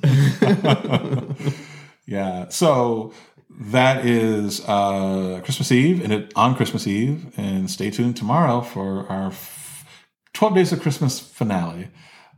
Yeah. 2.11 2.49
So 2.49 3.15
that 3.49 4.05
is 4.05 4.61
uh, 4.67 5.41
Christmas 5.45 5.71
Eve, 5.71 6.03
and 6.03 6.13
it 6.13 6.33
on 6.35 6.57
Christmas 6.57 6.89
Eve, 6.89 7.33
and 7.37 7.71
stay 7.71 7.89
tuned 7.91 8.17
tomorrow 8.17 8.63
for 8.63 9.07
our 9.09 9.29
f- 9.29 9.87
Twelve 10.33 10.57
Days 10.57 10.73
of 10.73 10.83
Christmas 10.83 11.21
finale. 11.21 11.89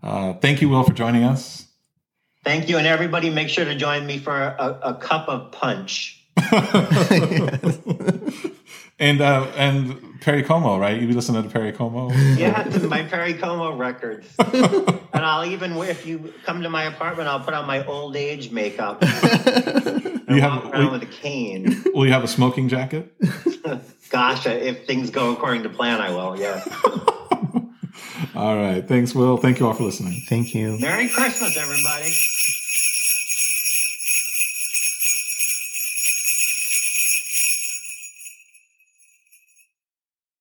Uh, 0.02 0.32
thank 0.34 0.60
you, 0.60 0.68
Will, 0.68 0.82
for 0.82 0.92
joining 0.92 1.24
us. 1.24 1.66
Thank 2.44 2.68
you, 2.68 2.76
and 2.78 2.86
everybody, 2.86 3.30
make 3.30 3.48
sure 3.48 3.64
to 3.64 3.74
join 3.74 4.04
me 4.04 4.18
for 4.18 4.36
a, 4.36 4.80
a 4.82 4.94
cup 4.94 5.28
of 5.28 5.52
punch. 5.52 6.24
And 8.98 9.20
uh, 9.20 9.46
and 9.56 10.20
Perry 10.20 10.44
Como, 10.44 10.78
right? 10.78 11.00
You 11.00 11.08
be 11.08 11.12
listening 11.14 11.42
to 11.42 11.48
Perry 11.48 11.72
Como. 11.72 12.12
Yeah, 12.36 12.62
to 12.62 12.86
my 12.86 13.02
Perry 13.02 13.34
Como 13.34 13.74
records. 13.74 14.28
and 14.38 15.00
I'll 15.14 15.44
even, 15.44 15.72
if 15.78 16.06
you 16.06 16.32
come 16.44 16.62
to 16.62 16.70
my 16.70 16.84
apartment, 16.84 17.28
I'll 17.28 17.40
put 17.40 17.52
on 17.52 17.66
my 17.66 17.84
old 17.86 18.14
age 18.14 18.52
makeup. 18.52 19.02
and 19.02 20.22
You 20.28 20.40
walk 20.42 20.62
have- 20.62 20.72
around 20.72 20.84
we- 20.84 20.90
with 20.90 21.02
a 21.02 21.06
cane. 21.06 21.82
Will 21.92 22.06
you 22.06 22.12
have 22.12 22.22
a 22.22 22.28
smoking 22.28 22.68
jacket? 22.68 23.12
Gosh, 24.10 24.46
if 24.46 24.86
things 24.86 25.10
go 25.10 25.32
according 25.32 25.64
to 25.64 25.68
plan, 25.68 26.00
I 26.00 26.10
will. 26.10 26.38
Yeah. 26.38 26.62
All 28.34 28.56
right. 28.56 28.86
Thanks, 28.86 29.14
Will. 29.14 29.36
Thank 29.36 29.60
you 29.60 29.66
all 29.66 29.74
for 29.74 29.84
listening. 29.84 30.22
Thank 30.28 30.54
you. 30.54 30.78
Merry 30.80 31.08
Christmas, 31.08 31.56
everybody. 31.56 32.14